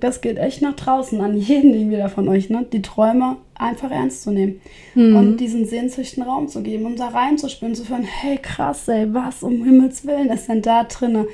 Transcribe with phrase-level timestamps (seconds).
[0.00, 2.66] das geht echt nach draußen an jeden den wieder von euch, ne?
[2.72, 4.60] Die Träume einfach ernst zu nehmen
[4.96, 5.16] Mhm.
[5.16, 9.44] und diesen Sehnsüchten Raum zu geben, um da reinzuspüren, zu hören, hey krass, ey, was
[9.44, 11.26] um Himmels Willen ist denn da drinne?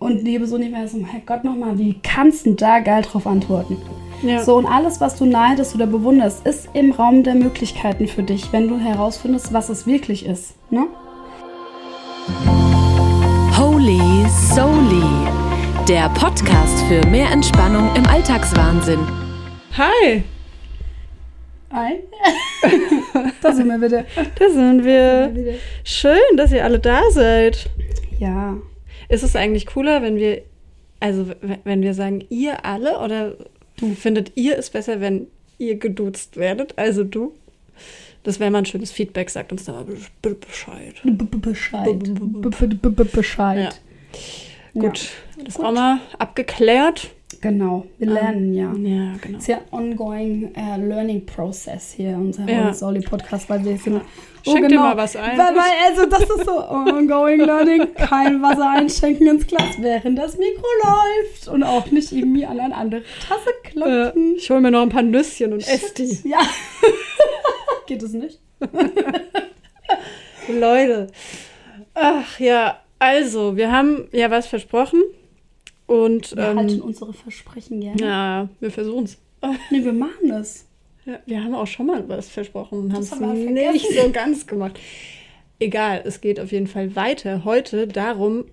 [0.00, 3.76] Und liebes Universum, hey Gott nochmal, wie kannst du da geil drauf antworten?
[4.24, 4.42] Ja.
[4.42, 8.52] So, und alles, was du neidest oder bewunderst, ist im Raum der Möglichkeiten für dich,
[8.52, 10.54] wenn du herausfindest, was es wirklich ist.
[10.70, 10.86] Ne?
[15.88, 19.00] Der Podcast für mehr Entspannung im Alltagswahnsinn.
[19.76, 20.22] Hi,
[21.70, 21.98] Ein.
[23.42, 24.04] da sind wir wieder.
[24.38, 25.32] da sind wir.
[25.84, 27.68] Schön, dass ihr alle da seid.
[28.18, 28.56] Ja.
[29.08, 30.42] Ist es eigentlich cooler, wenn wir,
[31.00, 31.26] also
[31.64, 33.34] wenn wir sagen, ihr alle oder
[33.98, 35.26] findet ihr es besser, wenn
[35.58, 37.32] ihr geduzt werdet, also du?
[38.22, 40.94] Das wäre mal ein schönes Feedback, sagt uns da mal be- be- Bescheid.
[41.02, 43.80] B -b Bescheid.
[44.74, 45.10] -b -b Bescheid.
[45.36, 47.10] Gut, das auch mal abgeklärt.
[47.40, 48.72] Genau, wir lernen ja.
[48.72, 49.38] Ja, genau.
[49.38, 52.66] Es ist ja ein ongoing äh, learning process hier, unser Ja.
[52.66, 52.72] ja.
[52.74, 54.00] Soli Podcast, weil wir sind.
[54.44, 55.36] Schenk dir mal was ein.
[55.38, 60.36] Weil, weil, also das ist so ongoing learning, kein Wasser einschenken ins Glas, während das
[60.36, 64.34] Mikro läuft und auch nicht irgendwie an eine andere Tasse Äh, klopfen.
[64.36, 66.28] ich hole mir noch ein paar Nüsschen und esse die.
[66.28, 66.40] Ja.
[67.86, 68.38] Geht es nicht?
[70.48, 71.08] Leute.
[71.94, 75.02] Ach ja, also, wir haben ja was versprochen.
[75.86, 78.00] Und Wir halten ähm, unsere Versprechen gerne.
[78.00, 79.18] ja, wir versuchen es.
[79.70, 80.66] Nee, wir machen es.
[81.04, 84.78] Ja, wir haben auch schon mal was versprochen und haben es nicht so ganz gemacht.
[85.58, 87.44] Egal, es geht auf jeden Fall weiter.
[87.44, 88.44] Heute darum,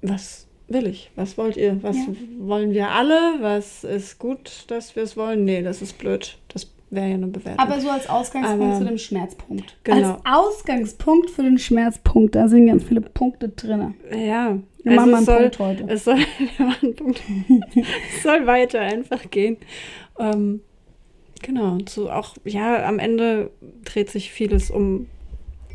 [0.00, 1.10] was will ich?
[1.16, 1.82] Was wollt ihr?
[1.82, 2.06] Was Ja.
[2.38, 3.18] wollen wir alle?
[3.40, 5.44] Was ist gut, dass wir es wollen?
[5.44, 6.38] Nee, das ist blöd.
[6.48, 7.58] Das wäre ja eine Bewertung.
[7.58, 9.76] Aber so als Ausgangspunkt Aber- zu dem Schmerzpunkt.
[9.84, 10.12] Genau.
[10.14, 13.94] Als Ausgangspunkt für den Schmerzpunkt, da sind ganz viele Punkte drin.
[14.10, 15.84] ja, Wir machen mal einen es soll, Punkt heute.
[15.88, 16.16] Es soll,
[16.56, 17.22] wir machen einen Punkt.
[18.16, 19.56] es soll weiter einfach gehen.
[20.18, 20.60] Ähm,
[21.42, 23.50] genau, so auch, ja, am Ende
[23.84, 25.06] dreht sich vieles um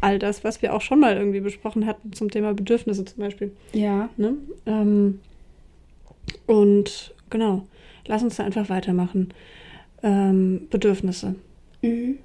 [0.02, 3.52] all das, was wir auch schon mal irgendwie besprochen hatten zum Thema Bedürfnisse zum Beispiel.
[3.71, 4.10] Ja.
[4.17, 4.33] Ne?
[4.66, 5.20] Ähm,
[6.45, 7.64] und genau,
[8.08, 9.33] lass uns da einfach weitermachen.
[10.03, 11.36] Ähm, Bedürfnisse.
[11.81, 12.17] Mhm.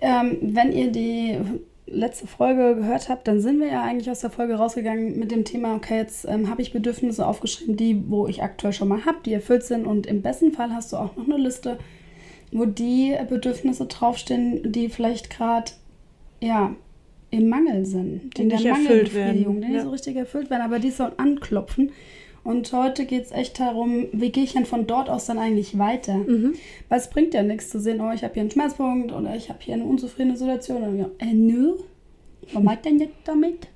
[0.00, 1.38] Ähm, wenn ihr die
[1.86, 5.44] letzte Folge gehört habt, dann sind wir ja eigentlich aus der Folge rausgegangen mit dem
[5.44, 9.18] Thema, okay, jetzt ähm, habe ich Bedürfnisse aufgeschrieben, die, wo ich aktuell schon mal habe,
[9.24, 9.86] die erfüllt sind.
[9.86, 11.78] Und im besten Fall hast du auch noch eine Liste,
[12.52, 15.72] wo die Bedürfnisse draufstehen, die vielleicht gerade,
[16.40, 16.74] ja,
[17.30, 18.36] im Mangel sind.
[18.36, 19.82] Die in der nicht erfüllt werden, Die nicht ja.
[19.82, 21.90] so richtig erfüllt werden, aber die sollen anklopfen.
[22.44, 25.78] Und heute geht es echt darum, wie gehe ich denn von dort aus dann eigentlich
[25.78, 26.14] weiter?
[26.14, 26.54] Mhm.
[26.90, 29.48] Weil es bringt ja nichts zu sehen, oh, ich habe hier einen Schmerzpunkt oder ich
[29.48, 30.82] habe hier eine unzufriedene Situation.
[30.82, 31.72] Und ja, äh, nö,
[32.52, 33.68] was meint denn jetzt damit?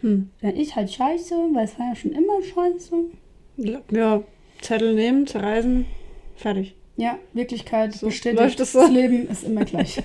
[0.00, 0.30] Hm.
[0.42, 2.94] Ja, ich halt scheiße, weil es war ja schon immer scheiße.
[3.90, 4.22] Ja,
[4.60, 5.86] Zettel nehmen, zerreißen,
[6.36, 6.74] fertig.
[6.96, 8.80] Ja, Wirklichkeit So bestätigt, läuft es so.
[8.80, 10.02] das Leben ist immer gleich.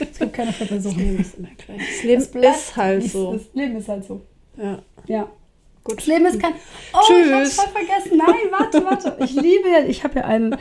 [0.00, 1.18] es gibt keine Verbesserung.
[1.18, 1.78] ist immer gleich.
[1.78, 3.32] Das Leben bleibt, ist halt so.
[3.34, 4.22] Das Leben ist halt so.
[4.56, 5.30] Ja, Ja.
[5.84, 5.98] Gut.
[5.98, 6.52] Das Leben ist kein.
[6.52, 7.54] Oh, ich hab's Tschüss.
[7.54, 8.18] voll vergessen.
[8.18, 9.16] Nein, warte, warte.
[9.24, 10.56] Ich liebe ja, ich habe ja einen.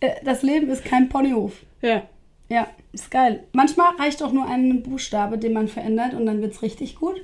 [0.00, 1.52] Äh, das Leben ist kein Ponyhof.
[1.82, 2.02] Ja,
[2.48, 3.44] Ja, ist geil.
[3.52, 7.16] Manchmal reicht auch nur ein Buchstabe, den man verändert und dann wird es richtig gut.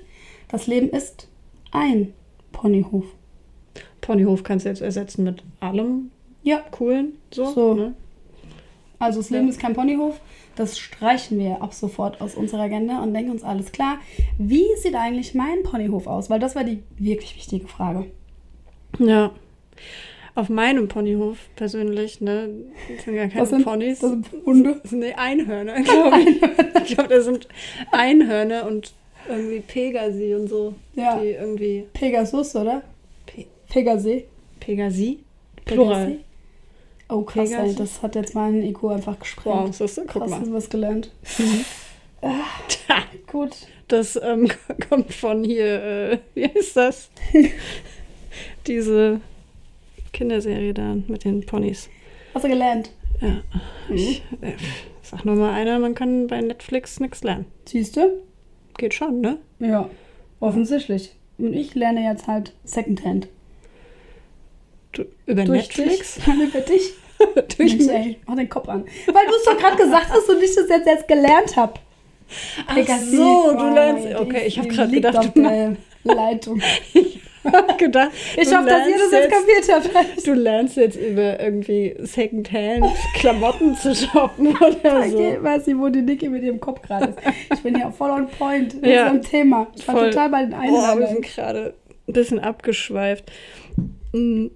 [0.48, 1.28] Das Leben ist
[1.70, 2.12] ein
[2.52, 3.04] Ponyhof.
[4.00, 6.10] Ponyhof kannst du jetzt ersetzen mit allem
[6.42, 7.18] Ja, Coolen.
[7.32, 7.46] So.
[7.46, 7.74] So.
[7.74, 7.94] Ne?
[9.02, 9.50] Also das Leben Ja.
[9.50, 10.20] ist kein Ponyhof.
[10.56, 13.98] Das streichen wir ab sofort aus unserer Agenda und denken uns alles klar.
[14.38, 16.28] Wie sieht eigentlich mein Ponyhof aus?
[16.30, 18.06] Weil das war die wirklich wichtige Frage.
[18.98, 19.30] ja.
[20.34, 22.48] Auf meinem Ponyhof persönlich, ne,
[22.96, 23.98] das sind gar keine sind- Ponys.
[23.98, 24.78] das sind Hunde.
[24.80, 26.42] Das sind nee, Einhörner, glaube ich.
[26.88, 27.46] ich glaube, das sind
[27.90, 28.94] Einhörner und
[29.28, 30.74] irgendwie Pegasi und so.
[30.94, 31.18] Ja.
[31.20, 31.84] Die irgendwie.
[31.92, 32.80] Pegasus, oder?
[33.26, 34.24] Pe Pegasee.
[34.58, 35.18] Pegasi?
[35.66, 36.06] Plural.
[36.06, 36.24] Pegasee?
[37.08, 37.76] Oh, krass, Pegasus.
[37.76, 39.74] das hat jetzt mein IQ einfach Wow, gesprengt.
[39.74, 40.02] siehst du?
[40.02, 40.52] Guck Krass, mal.
[40.52, 41.10] was gelernt.
[42.68, 43.50] Tja, Gut.
[43.88, 44.48] Das ähm,
[44.88, 47.10] kommt von hier, äh, wie heißt das?
[48.66, 49.20] Diese
[50.12, 51.88] Kinderserie da mit den Ponys.
[52.34, 52.90] Hast du gelernt?
[53.20, 53.42] Ja.
[53.94, 54.52] Ich äh,
[55.02, 57.46] sag nur mal einer, man kann bei Netflix nichts lernen.
[57.66, 58.22] Siehst du?
[58.78, 59.38] Geht schon, ne?
[59.58, 59.90] Ja,
[60.40, 61.14] offensichtlich.
[61.38, 63.28] Und ich lerne jetzt halt Secondhand.
[65.26, 66.14] Über Netflix?
[66.14, 66.26] Dich.
[66.48, 66.92] Über dich.
[67.56, 68.84] Durch Mensch, ey, mach den Kopf an.
[69.06, 71.74] Weil du es doch gerade gesagt hast und ich das jetzt erst gelernt habe.
[72.66, 74.08] Ach so, du lernst.
[74.18, 76.60] Okay, ich habe gerade gedacht, auf du der Leitung.
[77.44, 80.26] hab gedacht, Ich hoffe, dass ihr das lernst jetzt kapiert habt.
[80.26, 85.18] Du lernst jetzt über irgendwie Secondhand-Klamotten zu shoppen oder so.
[85.42, 87.18] weiß nicht, wo die Niki mit ihrem Kopf gerade ist.
[87.54, 89.10] Ich bin ja voll on point mit Ja.
[89.10, 89.66] unserem Thema.
[89.76, 90.10] Ich war Voll.
[90.10, 91.08] total bei den Boah, wir Einladungen.
[91.08, 91.74] sind gerade
[92.08, 93.30] ein bisschen abgeschweift.
[94.12, 94.46] Mm,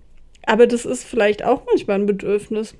[0.46, 2.74] Aber das ist vielleicht auch manchmal ein Bedürfnis.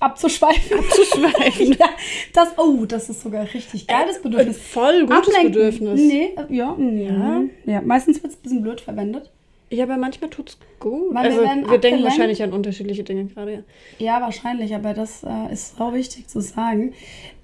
[0.00, 0.78] Abzuschweifen.
[0.78, 1.72] Abzuschweifen.
[1.78, 1.88] ja,
[2.32, 4.56] das, oh, das ist sogar richtig geiles Bedürfnis.
[4.56, 5.52] Ein voll gutes Ablenken.
[5.52, 6.00] Bedürfnis.
[6.00, 7.44] Nee, äh, ja, ja.
[7.66, 7.80] Ja.
[7.82, 9.30] Meistens wird es ein bisschen blöd verwendet.
[9.70, 11.14] Ja, aber manchmal tut's gut.
[11.14, 13.60] Weil wir also, wir, werden denken wahrscheinlich an unterschiedliche Dinge gerade, ja.
[13.98, 16.94] Ja, wahrscheinlich, aber das äh, ist so wichtig zu sagen.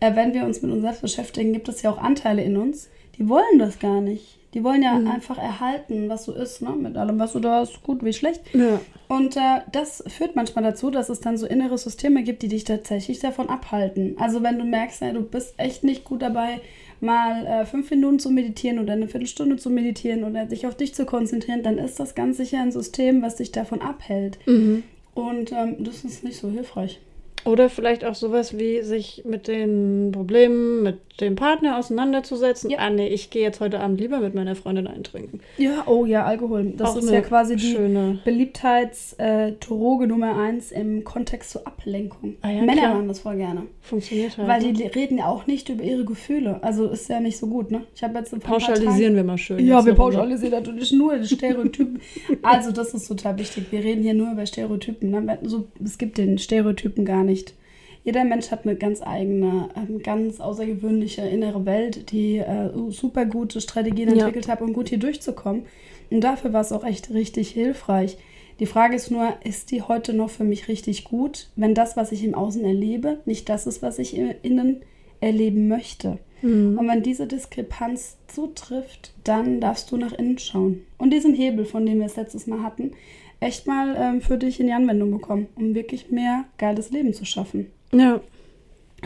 [0.00, 2.88] Äh, wenn wir uns mit uns selbst beschäftigen, gibt es ja auch Anteile in uns,
[3.18, 4.38] die wollen das gar nicht.
[4.54, 5.08] Die wollen ja Mhm.
[5.10, 6.70] einfach erhalten, was so ist, ne?
[6.70, 8.40] mit allem, was du da hast, gut wie schlecht.
[8.52, 8.80] Ja.
[9.08, 12.64] Und äh, das führt manchmal dazu, dass es dann so innere Systeme gibt, die dich
[12.64, 14.16] tatsächlich davon abhalten.
[14.18, 16.60] Also wenn du merkst, ja, du bist echt nicht gut dabei,
[17.00, 20.94] mal äh, fünf Minuten zu meditieren oder eine Viertelstunde zu meditieren oder dich auf dich
[20.94, 24.38] zu konzentrieren, dann ist das ganz sicher ein System, was dich davon abhält.
[24.46, 24.84] Mhm.
[25.14, 27.00] Und ähm, das ist nicht so hilfreich.
[27.44, 32.70] Oder vielleicht auch sowas wie sich mit den Problemen mit dem Partner auseinanderzusetzen.
[32.70, 32.78] Ja.
[32.78, 35.40] Ah, nee, ich gehe jetzt heute Abend lieber mit meiner Freundin eintrinken.
[35.58, 36.72] Ja, oh ja, Alkohol.
[36.76, 38.18] Das Auch ist ja quasi die schöne.
[38.24, 42.36] Beliebtheitsdroge Nummer eins im Kontext zur Ablenkung.
[42.42, 42.94] Ah ja, Männer klar.
[42.94, 43.62] machen das voll gerne.
[43.80, 44.48] Funktioniert halt.
[44.48, 44.72] Weil ne?
[44.72, 46.58] die reden ja auch nicht über ihre Gefühle.
[46.62, 47.82] Also ist ja nicht so gut, ne?
[47.94, 49.60] Ich habe jetzt ein paar Pauschalisieren wir mal schön.
[49.60, 49.94] Ja, wir Runde.
[49.94, 52.00] pauschalisieren natürlich nur Stereotypen.
[52.42, 53.66] also, das ist total wichtig.
[53.70, 55.10] Wir reden hier nur über Stereotypen.
[55.10, 55.38] Ne?
[55.42, 57.54] So, es gibt den Stereotypen gar nicht.
[58.04, 63.60] Jeder Mensch hat eine ganz eigene, ähm, ganz außergewöhnliche innere Welt, die äh, super gute
[63.62, 64.26] Strategien Ja.
[64.26, 65.62] entwickelt hat, um gut hier durchzukommen.
[66.10, 68.18] Und dafür war es auch echt richtig hilfreich.
[68.60, 72.12] Die Frage ist nur, ist die heute noch für mich richtig gut, wenn das, was
[72.12, 74.82] ich im Außen erlebe, nicht das ist, was ich im innen
[75.20, 76.18] erleben möchte?
[76.42, 76.78] Mhm.
[76.78, 80.82] Und wenn diese Diskrepanz zutrifft, dann darfst du nach innen schauen.
[80.98, 82.92] Und diesen Hebel, von dem wir es letztes Mal hatten,
[83.40, 87.24] echt mal ähm, für dich in die Anwendung bekommen, um wirklich mehr geiles Leben zu
[87.24, 87.70] schaffen.
[87.94, 88.20] Ja,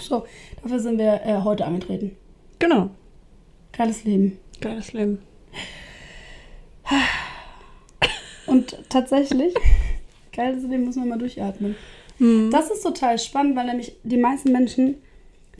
[0.01, 0.25] So,
[0.63, 2.17] dafür sind wir äh, heute angetreten.
[2.59, 2.91] genau.
[3.73, 4.39] Geiles Leben.
[4.61, 5.19] Geiles Leben.
[8.47, 9.55] Und tatsächlich,
[10.35, 11.77] geiles Leben muss man mal durchatmen.
[12.19, 12.51] Mhm.
[12.51, 14.97] Das ist total spannend, weil nämlich die meisten Menschen,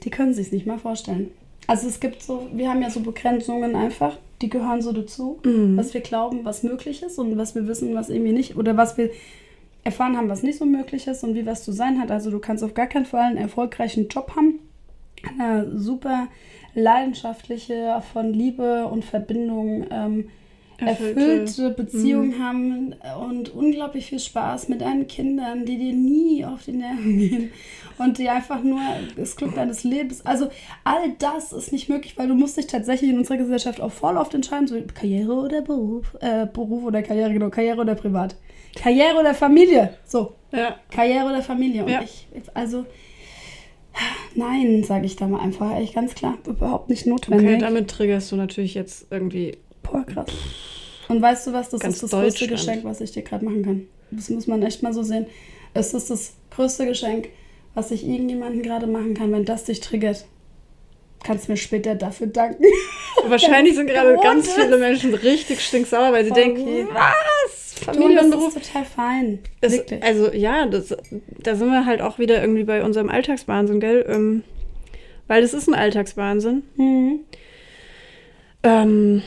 [0.03, 1.31] die können sich nicht mal vorstellen.
[1.67, 5.77] Also es gibt so, wir haben ja so Begrenzungen einfach, die gehören so dazu, Mhm.
[5.77, 8.97] was wir glauben, was möglich ist und was wir wissen, was irgendwie nicht, oder was
[8.97, 9.11] wir
[9.89, 12.11] erfahren haben, was nicht so möglich ist und wie was zu sein hat.
[12.11, 14.59] Also du kannst auf gar keinen Fall einen erfolgreichen Job haben,
[15.37, 16.27] eine super
[16.75, 20.29] leidenschaftliche, von Liebe und Verbindung ähm,
[20.81, 21.19] Erfüllte.
[21.19, 22.95] erfüllte Beziehung haben
[23.27, 27.51] und unglaublich viel Spaß mit deinen Kindern, die dir nie auf die Nerven gehen
[27.97, 28.79] und die einfach nur
[29.15, 30.25] das Glück deines Lebens.
[30.25, 30.49] Also
[30.83, 34.17] all das ist nicht möglich, weil du musst dich tatsächlich in unserer Gesellschaft auch voll
[34.17, 38.35] oft entscheiden, so Karriere oder Beruf, äh, Beruf oder Karriere, genau, Karriere oder Privat.
[38.75, 40.75] Karriere oder Familie, so, Ja.
[40.91, 41.83] Karriere oder Familie.
[41.83, 42.01] Und Ja.
[42.03, 42.85] ich, also,
[44.35, 47.47] nein, sage ich da mal einfach, echt ganz klar, überhaupt nicht notwendig.
[47.47, 49.57] Okay, damit triggerst du natürlich jetzt irgendwie.
[50.05, 50.29] Boah, krass.
[51.07, 52.47] Und weißt du was, das Ganz ist das größte.
[52.47, 53.87] Geschenk, was ich dir gerade machen kann.
[54.11, 55.25] Das muss man echt mal so sehen.
[55.73, 57.29] Es ist das größte Geschenk,
[57.73, 60.25] was ich irgendjemandem gerade machen kann, wenn das dich triggert.
[61.23, 62.63] Kannst du mir später dafür danken.
[63.27, 64.63] Wahrscheinlich sind gerade ganz Großes.
[64.63, 67.75] viele Menschen richtig stinksauer, weil sie Voll denken, was?
[67.79, 69.39] Du, Familie und das ist total fein.
[69.61, 70.95] Das, also ja, das,
[71.43, 74.05] da sind wir halt auch wieder irgendwie bei unserem Alltagswahnsinn, gell?
[74.07, 74.43] Ähm,
[75.27, 77.19] weil das ist ein Alltagswahnsinn, Mhm.
[78.63, 79.21] ähm,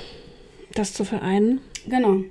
[0.75, 1.61] das zu vereinen.
[1.89, 2.25] Genau.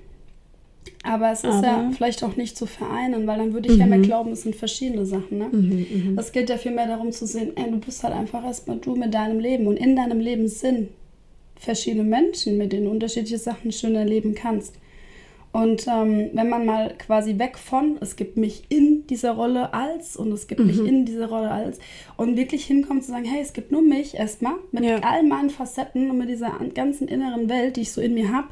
[1.04, 3.86] Aber es ist Aber- ja vielleicht auch nicht zu vereinen, weil dann würde ich ja
[3.88, 5.38] mehr glauben, es sind verschiedene Sachen.
[5.40, 5.48] Ne?
[5.52, 8.96] Mhm, Es geht ja vielmehr darum zu sehen, ey, du bist halt einfach erstmal du
[8.96, 10.90] mit deinem Leben und in deinem Leben sind
[11.56, 14.76] verschiedene Menschen, mit denen du unterschiedliche Sachen schön erleben kannst.
[15.54, 20.16] Und ähm, wenn man mal quasi weg von, es gibt mich in dieser Rolle als
[20.16, 21.78] und es gibt mich in dieser Rolle als
[22.16, 25.00] und wirklich hinkommt zu sagen, hey, es gibt nur mich erstmal mit Ja.
[25.00, 28.32] all meinen Facetten und mit dieser an- ganzen inneren Welt, die ich so in mir
[28.32, 28.48] habe,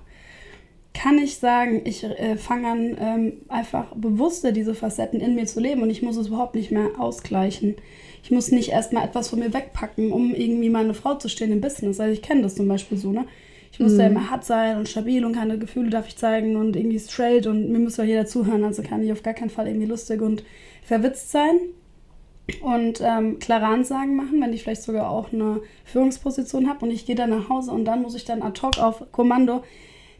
[0.93, 5.61] kann ich sagen, ich äh, fange an, ähm, einfach bewusster diese Facetten in mir zu
[5.61, 7.75] leben und ich muss es überhaupt nicht mehr ausgleichen.
[8.23, 11.61] Ich muss nicht erstmal etwas von mir wegpacken, um irgendwie meine Frau zu stehen im
[11.61, 12.01] Business.
[12.01, 13.23] Also ich kenne das zum Beispiel so, ne?
[13.79, 16.75] Ich muss ja immer hart sein und stabil und keine Gefühle darf ich zeigen und
[16.75, 19.67] irgendwie straight und mir muss ja jeder zuhören, also kann ich auf gar keinen Fall
[19.67, 20.43] irgendwie lustig und
[20.83, 21.55] verwitzt sein
[22.61, 27.05] und ähm, klare Ansagen machen, wenn ich vielleicht sogar auch eine Führungsposition habe und ich
[27.05, 29.63] gehe dann nach Hause und dann muss ich dann ad hoc auf Kommando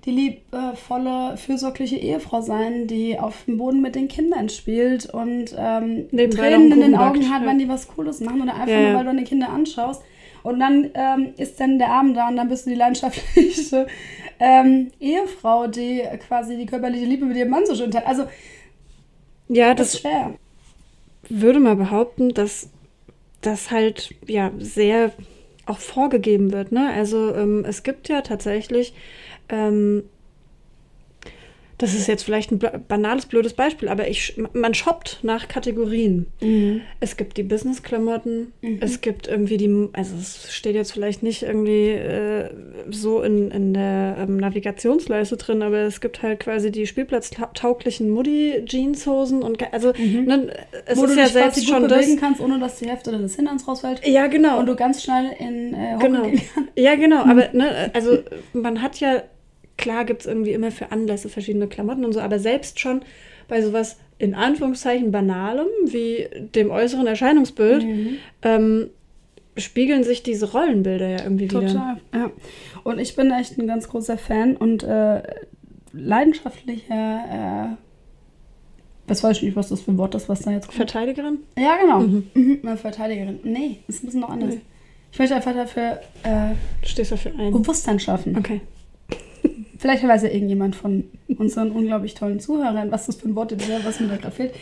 [0.05, 6.07] die liebevolle, fürsorgliche Ehefrau sein, die auf dem Boden mit den Kindern spielt und ähm,
[6.31, 9.03] Tränen in den Augen hat, wenn die was Cooles machen oder einfach Ja, nur, weil
[9.03, 10.01] du deine Kinder anschaust.
[10.43, 13.87] Und dann ähm, ist dann der Abend da und dann bist du die leidenschaftliche
[14.39, 18.07] ähm, Ehefrau, die quasi die körperliche Liebe mit ihrem Mann so schön teilt.
[18.07, 18.25] Also,
[19.47, 20.39] Ja, das ist das schwer.
[21.29, 22.69] würde mal behaupten, dass
[23.41, 25.13] das halt ja sehr
[25.65, 26.71] auch vorgegeben wird.
[26.71, 26.91] Ne?
[26.93, 28.93] Also ähm, es gibt ja tatsächlich
[29.49, 30.03] ähm,
[31.79, 36.27] das ist jetzt vielleicht ein banales, blödes Beispiel, aber ich, man shoppt nach Kategorien.
[36.41, 36.81] Mhm.
[36.99, 38.77] Es gibt die Business-Klamotten, mhm.
[38.81, 42.49] es gibt irgendwie die, also es steht jetzt vielleicht nicht irgendwie äh,
[42.91, 49.41] so in, in der ähm, Navigationsleiste drin, aber es gibt halt quasi die spielplatztauglichen Muddy-Jeanshosen
[49.41, 50.25] und also mhm.
[50.25, 50.53] ne,
[50.85, 52.01] es Wo ist du ja selbst schon das.
[52.01, 54.05] bewegen kannst, ohne dass die Hälfte deines Hinterns rausfällt.
[54.05, 54.59] Ja, genau.
[54.59, 56.31] Und du ganz schnell in äh, Hocken Genau.
[56.75, 57.23] Ja, genau.
[57.23, 58.19] Aber ne, also
[58.53, 59.23] man hat ja,
[59.79, 63.01] klar gibt es irgendwie immer für Anlässe verschiedene Klamotten und so, aber selbst schon
[63.47, 68.09] bei sowas in Anführungszeichen Banalem wie dem äußeren Erscheinungsbild Mhm.
[68.43, 68.89] ähm,
[69.57, 71.61] spiegeln sich diese Rollenbilder ja irgendwie wieder.
[71.67, 72.31] Total, ja.
[72.83, 75.21] Und ich bin echt ein ganz großer Fan und äh,
[75.93, 77.75] leidenschaftlicher, äh,
[79.07, 80.75] was weiß ich nicht, was das für ein Wort ist, was da jetzt kommt.
[80.77, 81.39] Verteidigerin?
[81.57, 81.99] Ja, genau.
[82.01, 82.27] Mhm.
[82.33, 82.77] Mhm.
[82.77, 83.39] Verteidigerin.
[83.43, 84.55] Nee, ist ein bisschen noch anders.
[84.55, 84.61] Nee.
[85.11, 87.51] Ich möchte einfach dafür äh, Du stehst dafür ein.
[87.51, 88.37] Bewusstsein schaffen.
[88.37, 88.61] Okay.
[89.79, 91.05] Vielleicht weiß ja irgendjemand von
[91.37, 94.53] unseren unglaublich tollen Zuhörern, was das für ein Wort ist, was mir da gerade fehlt.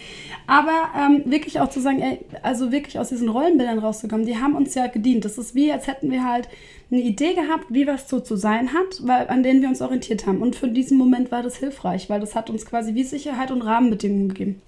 [0.46, 4.56] Aber ähm, wirklich auch zu sagen, ey, also wirklich aus diesen Rollenbildern rauszukommen, die haben
[4.56, 5.26] uns ja gedient.
[5.26, 6.48] Das ist wie, als hätten wir halt
[6.92, 10.28] eine Idee gehabt, wie was so zu sein hat, weil, an denen wir uns orientiert
[10.28, 10.40] haben.
[10.40, 13.64] Und für diesen Moment war das hilfreich, weil das hat uns quasi wie Sicherheit und
[13.64, 14.62] Rahmenbedingungen gegeben.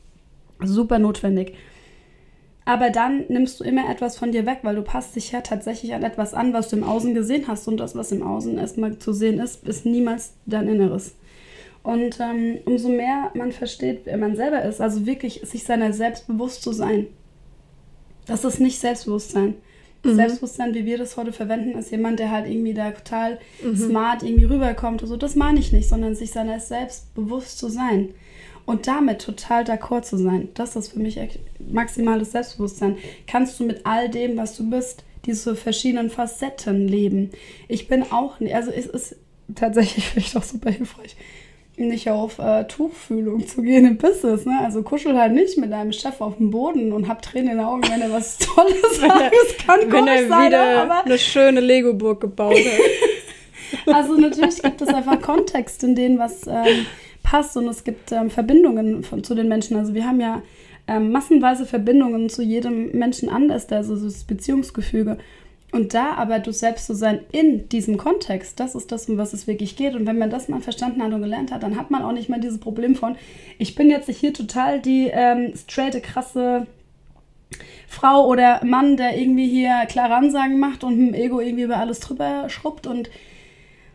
[0.63, 1.53] Super notwendig.
[2.69, 5.95] Aber dann nimmst du immer etwas von dir weg, weil du passt dich ja tatsächlich
[5.95, 7.67] an etwas an, was du im Außen gesehen hast.
[7.67, 11.15] Und das, was im Außen erstmal zu sehen ist, ist niemals dein Inneres.
[11.81, 16.27] Und ähm, umso mehr man versteht, wer man selber ist, also wirklich sich seiner selbst
[16.27, 17.07] bewusst zu sein.
[18.27, 19.55] Das ist nicht Selbstbewusstsein.
[20.03, 20.13] Mhm.
[20.13, 23.77] Selbstbewusstsein, wie wir das heute verwenden, ist jemand, der halt irgendwie da total Mhm.
[23.77, 25.01] smart irgendwie rüberkommt.
[25.01, 28.09] Also das meine ich nicht, sondern sich seiner selbst bewusst zu sein.
[28.69, 30.49] Und damit total d'accord zu sein.
[30.53, 31.19] Das ist für mich
[31.71, 32.97] maximales Selbstbewusstsein.
[33.25, 37.31] Kannst du mit all dem, was du bist, diese verschiedenen Facetten leben.
[37.67, 39.15] Ich bin auch, nicht- also es ist
[39.55, 41.15] tatsächlich vielleicht auch super hilfreich,
[41.77, 44.45] nicht auf äh, Tuchfühlung zu gehen im Business.
[44.45, 44.59] Ne?
[44.63, 47.65] Also kuschel halt nicht mit deinem Chef auf dem Boden und hab Tränen in den
[47.65, 49.33] Augen, wenn er was Tolles sagt.
[49.47, 53.95] Es kann Wenn er sein, wieder aber eine schöne Lego-Burg gebaut hat.
[53.95, 56.85] also natürlich gibt es einfach Kontext, in denen was ähm,
[57.23, 59.77] passt und es gibt ähm, Verbindungen von, zu den Menschen.
[59.77, 60.41] Also wir haben ja
[60.88, 65.17] ähm, massenweise Verbindungen zu jedem Menschen anders, also das Beziehungsgefüge.
[65.71, 69.33] Und da aber du selbst zu sein in diesem Kontext, das ist das, um was
[69.33, 69.93] es wirklich geht.
[69.93, 72.27] Und wenn man das mal verstanden hat und gelernt hat, dann hat man auch nicht
[72.27, 73.15] mehr dieses Problem von,
[73.59, 76.65] ich bin jetzt hier total die ähm, straighte, krasse
[77.88, 81.77] Frau oder Mann, der irgendwie hier klare Ansagen macht und mit dem Ego irgendwie über
[81.77, 83.09] alles drüber schrubbt und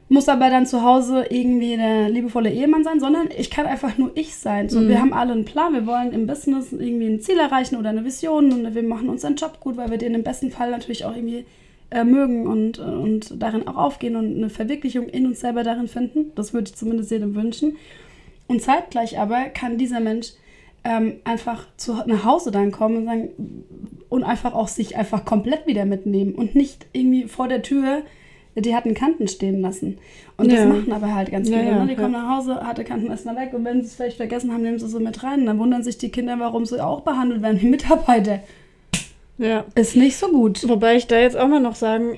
[0.09, 4.13] muss aber dann zu Hause irgendwie der liebevolle Ehemann sein, sondern ich kann einfach nur
[4.15, 4.69] ich sein.
[4.69, 4.89] So, Mhm.
[4.89, 8.05] Wir haben alle einen Plan, wir wollen im Business irgendwie ein Ziel erreichen oder eine
[8.05, 11.17] Vision und wir machen unseren Job gut, weil wir den im besten Fall natürlich auch
[11.17, 11.47] irgendwie
[11.91, 16.33] äh, mögen und, und darin auch aufgehen und eine Verwirklichung in uns selber darin finden.
[16.35, 17.77] Das würde ich zumindest jedem wünschen.
[18.47, 20.33] Und zeitgleich aber kann dieser Mensch
[20.85, 23.29] ähm, einfach zu, nach Hause dann kommen und sagen
[24.11, 28.03] und einfach auch sich einfach komplett wieder mitnehmen und nicht irgendwie vor der Tür
[28.57, 29.99] die hatten Kanten stehen lassen.
[30.37, 30.67] Und das Ja.
[30.67, 31.71] machen aber halt ganz Ja, viele.
[31.71, 31.87] ja, ne?
[31.87, 32.01] Die ja.
[32.01, 34.79] kommen nach Hause, harte Kanten erstmal weg und wenn sie es vielleicht vergessen haben, nehmen
[34.79, 35.47] sie so mit rein.
[35.47, 38.41] Dann wundern sich die Kinder, warum sie auch behandelt werden wie Mitarbeiter.
[39.39, 39.65] Ja.
[39.75, 40.69] Ist nicht so gut.
[40.69, 42.17] Wobei ich da jetzt auch mal noch sagen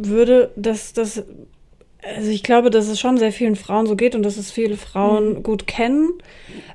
[0.00, 1.22] würde, dass das,
[2.16, 4.78] also ich glaube, dass es schon sehr vielen Frauen so geht und dass es viele
[4.78, 6.08] Frauen gut kennen,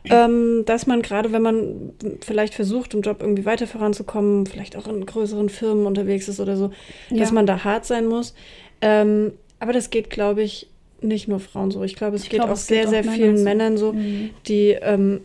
[0.09, 4.87] ähm, dass man gerade, wenn man vielleicht versucht, im Job irgendwie weiter voranzukommen, vielleicht auch
[4.87, 6.69] in größeren Firmen unterwegs ist oder so,
[7.09, 7.33] dass Ja.
[7.33, 8.35] man da hart sein muss.
[8.81, 10.67] Ähm, aber das geht, glaube ich,
[11.01, 11.83] nicht nur Frauen so.
[11.83, 13.43] Ich glaube, es Ich geht glaube, auch es geht sehr, auch sehr Männern vielen so.
[13.43, 14.29] Männern so, Mhm.
[14.47, 15.21] die ähm,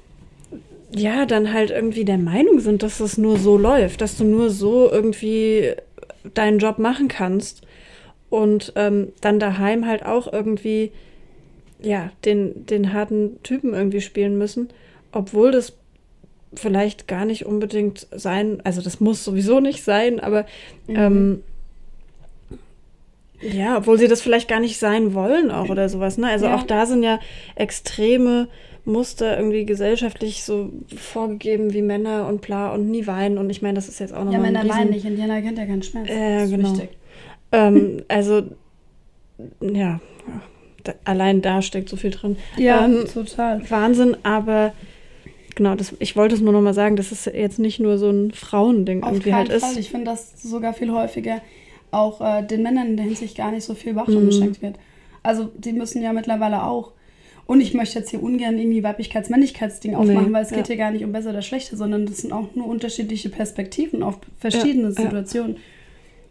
[0.95, 4.51] ja dann halt irgendwie der Meinung sind, dass es nur so läuft, dass du nur
[4.51, 5.73] so irgendwie
[6.35, 7.63] deinen Job machen kannst
[8.31, 10.93] und ähm, dann daheim halt auch irgendwie
[11.83, 14.69] ja den, den harten Typen irgendwie spielen müssen,
[15.13, 15.75] obwohl das
[16.55, 20.47] vielleicht gar nicht unbedingt sein, also das muss sowieso nicht sein, aber
[20.87, 20.97] Mhm.
[20.97, 21.43] ähm,
[23.53, 26.19] ja, obwohl sie das vielleicht gar nicht sein wollen auch oder sowas.
[26.19, 26.27] Ne?
[26.29, 26.57] Also Ja.
[26.57, 27.21] auch da sind ja
[27.57, 28.49] extreme
[28.87, 33.39] Muster irgendwie gesellschaftlich so vorgegeben wie Männer und bla und nie weinen.
[33.39, 35.05] Und ich meine, das ist jetzt auch Ja, nochmal Männer ein riesen, weinen nicht.
[35.07, 36.09] Indianer kennt ja keinen Schmerz.
[36.11, 36.79] Äh, das ist genau.
[37.53, 38.43] Ähm, also,
[39.61, 40.01] ja,
[40.83, 42.37] da, allein da steckt so viel drin.
[42.59, 43.63] Ja, Ähm, total.
[43.71, 44.73] Wahnsinn, aber
[45.55, 48.33] genau, das, ich wollte es nur nochmal sagen, dass es jetzt nicht nur so ein
[48.33, 49.57] Frauending Auf irgendwie halt Fall.
[49.57, 49.79] ist.
[49.79, 51.41] Ich finde, dass sogar viel häufiger
[51.95, 54.27] auch äh, den Männern in der Hinsicht gar nicht so viel Beachtung Mhm.
[54.27, 54.77] geschenkt wird.
[55.23, 56.93] Also die müssen ja mittlerweile auch.
[57.47, 60.67] Und ich möchte jetzt hier ungern irgendwie Weiblichkeits-Männlichkeitsding aufmachen, Nee, weil es geht ja.
[60.67, 64.19] hier gar nicht um besser oder schlechter, sondern das sind auch nur unterschiedliche Perspektiven auf
[64.39, 65.03] verschiedene Ja, ja.
[65.03, 65.57] Situationen.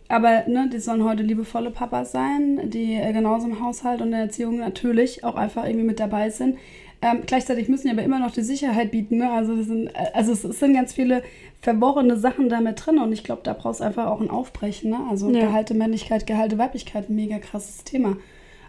[0.10, 4.12] Aber ne, die sollen heute liebevolle Papas sein, die äh, genauso im Haushalt und in
[4.12, 6.58] der Erziehung natürlich auch einfach irgendwie mit dabei sind.
[7.01, 9.17] Ähm, gleichzeitig müssen die aber immer noch die Sicherheit bieten.
[9.17, 9.29] Ne?
[9.32, 11.24] Also, sind, äh, also es sind ganz viele
[11.63, 14.91] verworrene Sachen da mit drin und ich glaube, da brauchst du einfach auch ein Aufbrechen.
[14.91, 15.00] Ne?
[15.10, 15.48] Also Ja.
[15.48, 18.17] Gehalte Männlichkeit, Gehalte Weiblichkeit, ein mega krasses Thema.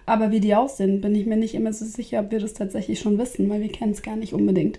[0.06, 3.00] Aber wie die aussehen, bin ich mir nicht immer so sicher, ob wir das tatsächlich
[3.00, 4.78] schon wissen, weil wir kennen es gar nicht unbedingt.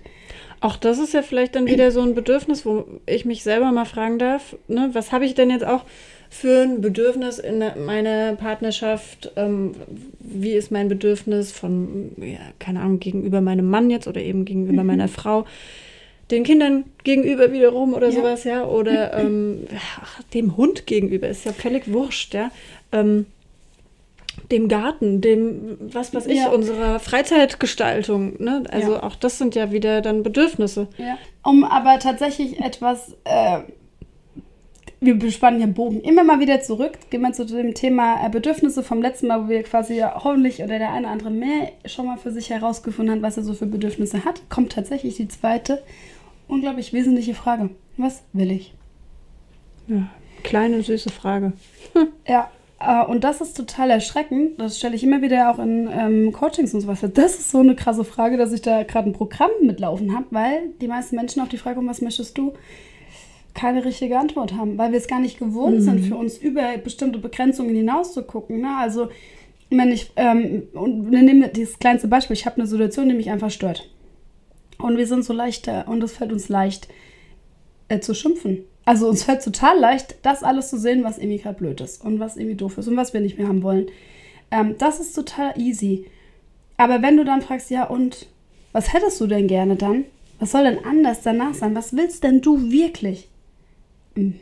[0.62, 3.86] Auch das ist ja vielleicht dann wieder so ein Bedürfnis, wo ich mich selber mal
[3.86, 5.84] fragen darf, ne, was habe ich denn jetzt auch
[6.30, 9.32] für ein Bedürfnis in meiner Partnerschaft?
[9.36, 9.74] Ähm,
[10.20, 14.84] wie ist mein Bedürfnis von, ja, keine Ahnung, gegenüber meinem Mann jetzt oder eben gegenüber
[14.84, 15.46] meiner Frau?
[16.32, 18.14] Den Kindern gegenüber wiederum oder Ja.
[18.14, 19.68] sowas, ja, oder ähm,
[20.02, 22.52] ach, dem Hund gegenüber, ist ja völlig wurscht, ja.
[22.92, 23.28] Ähm,
[24.52, 26.50] dem Garten, dem, was weiß ich, Ja.
[26.52, 28.64] unserer Freizeitgestaltung, ne?
[28.72, 29.04] Also Ja.
[29.04, 30.88] auch das sind ja wieder dann Bedürfnisse.
[30.98, 31.18] Ja.
[31.44, 33.60] Um aber tatsächlich etwas, äh,
[35.02, 38.30] wir bespannen hier den Bogen immer mal wieder zurück, gehen wir zu dem Thema äh,
[38.30, 41.72] Bedürfnisse vom letzten Mal, wo wir quasi ja hoffentlich oder der eine oder andere mehr
[41.86, 45.28] schon mal für sich herausgefunden hat, was er so für Bedürfnisse hat, kommt tatsächlich die
[45.28, 45.82] zweite
[46.48, 47.70] unglaublich wesentliche Frage.
[47.98, 48.74] Was will ich?
[49.88, 50.10] Ja,
[50.44, 51.54] kleine, süße Frage.
[52.28, 52.50] Ja,
[52.80, 54.60] äh, und das ist total erschreckend.
[54.60, 57.00] Das stelle ich immer wieder auch in ähm, Coachings und sowas.
[57.00, 57.18] fest.
[57.18, 60.70] Das ist so eine krasse Frage, dass ich da gerade ein Programm mitlaufen habe, weil
[60.82, 62.54] die meisten Menschen auf die Frage kommen, was möchtest du,
[63.54, 67.20] keine richtige Antwort haben, weil wir es gar nicht gewohnt sind, für uns über bestimmte
[67.20, 68.60] Begrenzungen hinaus zu gucken.
[68.60, 68.76] Ne?
[68.78, 69.08] Also,
[69.70, 73.32] wenn ich, ähm, und wir nehmen dieses kleinste Beispiel, ich habe eine Situation, die mich
[73.32, 73.90] einfach stört.
[74.78, 76.88] Und wir sind so leichter und es fällt uns leicht
[77.88, 78.66] äh, zu schimpfen.
[78.86, 82.20] Also uns fällt total leicht, das alles zu sehen, was irgendwie gerade blöd ist und
[82.20, 83.88] was irgendwie doof ist und was wir nicht mehr haben wollen.
[84.52, 86.06] Ähm, das ist total easy.
[86.78, 88.28] Aber wenn du dann fragst, ja und,
[88.74, 90.06] was hättest du denn gerne dann?
[90.40, 91.76] Was soll denn anders danach sein?
[91.76, 93.30] Was willst denn du wirklich?
[94.16, 94.36] Hm,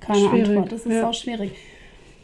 [0.00, 1.08] keine Schwierig, Antwort, das ist ja.
[1.08, 1.52] auch schwierig.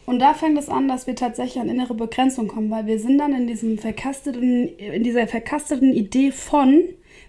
[0.06, 3.18] Und da fängt es an, dass wir tatsächlich an innere Begrenzung kommen, weil wir sind
[3.18, 6.82] dann in diesem verkasteten, in dieser verkasteten Idee von,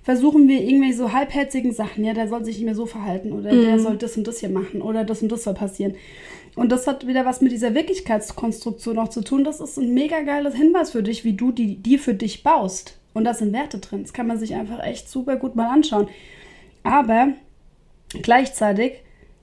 [0.03, 3.51] versuchen wir irgendwie so halbherzigen Sachen, ja, der soll sich nicht mehr so verhalten oder
[3.51, 5.95] der soll das und das hier machen oder das und das soll passieren.
[6.55, 9.43] Und das hat wieder was mit dieser Wirklichkeitskonstruktion auch zu tun.
[9.43, 12.97] Das ist ein mega geiles Hinweis für dich, wie du die, die für dich baust.
[13.13, 14.03] Und da sind Werte drin.
[14.03, 16.09] Das kann man sich einfach echt super gut mal anschauen.
[16.83, 17.29] Aber
[18.21, 18.93] gleichzeitig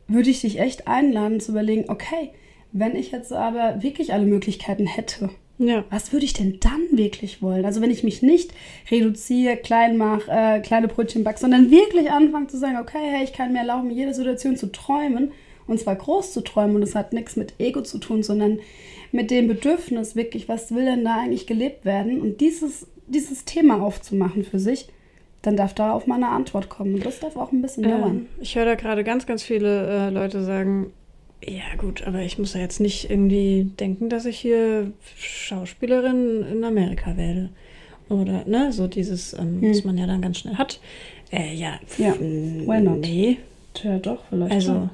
[0.06, 2.30] würde ich dich echt einladen zu überlegen, okay,
[2.72, 5.84] wenn ich jetzt aber wirklich alle Möglichkeiten hätte, Ja.
[5.90, 7.64] was würde ich denn dann wirklich wollen?
[7.64, 8.52] Also wenn ich mich nicht
[8.90, 13.32] reduziere, klein mache, äh, kleine Brötchen back, sondern wirklich anfange zu sagen, okay, hey, ich
[13.32, 15.32] kann mir erlauben, in jeder Situation zu träumen
[15.66, 18.58] und zwar groß zu träumen und das hat nichts mit Ego zu tun, sondern
[19.12, 23.82] mit dem Bedürfnis wirklich, was will denn da eigentlich gelebt werden und dieses, dieses Thema
[23.82, 24.88] aufzumachen für sich,
[25.42, 28.16] dann darf da auch mal eine Antwort kommen und das darf auch ein bisschen dauern.
[28.16, 30.92] Ähm, ich höre da gerade ganz, ganz viele äh, Leute sagen,
[31.44, 36.64] ja gut, aber ich muss ja jetzt nicht irgendwie denken, dass ich hier Schauspielerin in
[36.64, 37.50] Amerika werde.
[38.08, 39.70] Oder, ne, so dieses, ähm, Hm.
[39.70, 40.80] was man ja dann ganz schnell hat.
[41.30, 43.00] Äh, ja, Ja, why not?
[43.00, 43.38] Nee,
[43.74, 44.90] Tja, doch, vielleicht also, schon.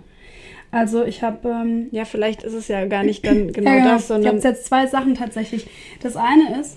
[0.71, 4.03] Also ich habe ähm, ja, vielleicht ist es ja gar nicht dann genau ja, das,
[4.03, 5.67] Ich sondern habe jetzt zwei Sachen tatsächlich.
[6.03, 6.77] Das eine ist,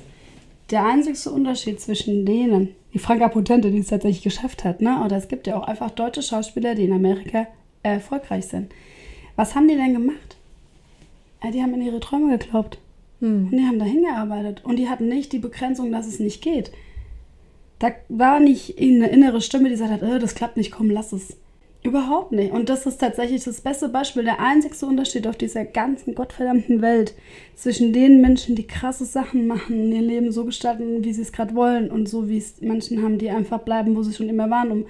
[0.69, 5.03] der einzigste Unterschied zwischen denen, die Franka Potente, die es tatsächlich geschafft hat, ne?
[5.03, 7.47] oder es gibt ja auch einfach deutsche Schauspieler, die in Amerika
[7.81, 8.71] erfolgreich sind.
[9.37, 10.35] Was haben die denn gemacht?
[11.43, 12.79] Ja, die haben in ihre Träume geglaubt.
[13.21, 14.65] hm, Und die haben dahin gearbeitet.
[14.65, 16.71] Und die hatten nicht die Begrenzung, dass es nicht geht.
[17.79, 21.13] Da war nicht eine innere Stimme, die gesagt hat, äh, das klappt nicht, komm, lass
[21.13, 21.37] es.
[21.83, 22.51] Überhaupt nicht.
[22.51, 27.13] Und das ist tatsächlich das beste Beispiel, der einzigste Unterschied auf dieser ganzen gottverdammten Welt
[27.55, 31.31] zwischen den Menschen, die krasse Sachen machen und ihr Leben so gestalten, wie sie es
[31.31, 34.49] gerade wollen und so, wie es Menschen haben, die einfach bleiben, wo sie schon immer
[34.49, 34.85] waren, um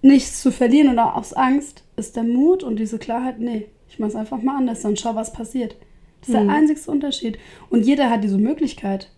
[0.00, 4.14] nichts zu verlieren oder aus Angst, ist der Mut und diese Klarheit, nee, ich mach's
[4.14, 5.76] einfach mal anders und schau, was passiert.
[6.20, 6.46] Das ist Mhm.
[6.46, 7.38] der einzigste Unterschied.
[7.70, 9.10] Und jeder hat diese Möglichkeit.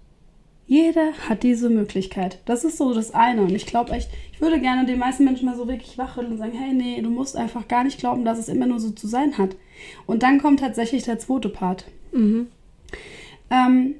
[0.66, 2.38] Jeder hat diese Möglichkeit.
[2.44, 3.40] Das ist so das eine.
[3.42, 6.38] Und ich glaube echt, ich würde gerne den meisten Menschen mal so wirklich wachrütteln und
[6.38, 9.06] sagen, hey, nee, du musst einfach gar nicht glauben, dass es immer nur so zu
[9.06, 9.56] sein hat.
[10.06, 11.86] Und dann kommt tatsächlich der zweite Part.
[12.12, 12.48] mhm.
[13.50, 13.94] Ähm,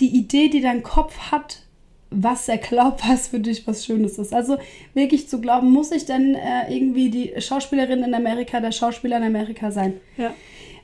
[0.00, 1.65] die Idee, die dein Kopf hat,
[2.10, 4.32] was er glaubt, was für dich was Schönes ist.
[4.32, 4.56] Also
[4.94, 9.24] wirklich zu glauben, muss ich denn äh, irgendwie die Schauspielerin in Amerika, der Schauspieler in
[9.24, 9.94] Amerika sein?
[10.16, 10.32] ja,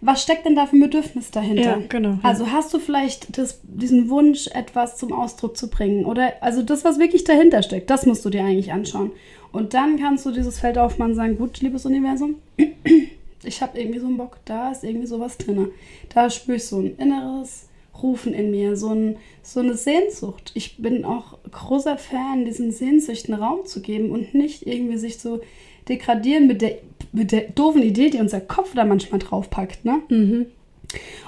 [0.00, 1.62] Was steckt denn da für ein Bedürfnis dahinter?
[1.62, 2.18] ja, genau.
[2.22, 6.04] Also hast du vielleicht das, diesen Wunsch, etwas zum Ausdruck zu bringen?
[6.04, 9.12] Oder also das, was wirklich dahinter steckt, das musst du dir eigentlich anschauen.
[9.52, 12.36] Und dann kannst du dieses Feld aufmachen und sagen, gut, liebes Universum,
[13.44, 15.68] ich habe irgendwie so einen Bock, da ist irgendwie sowas drin.
[16.12, 17.68] Da spüre ich so ein inneres
[18.02, 20.52] Rufen in mir, so, ein, so eine Sehnsucht.
[20.54, 25.40] Ich bin auch großer Fan, diesen Sehnsüchten Raum zu geben und nicht irgendwie sich zu
[25.88, 26.78] degradieren mit der,
[27.12, 29.84] mit der doofen Idee, die unser Kopf da manchmal draufpackt.
[29.84, 30.00] Ne?
[30.08, 30.46] mhm.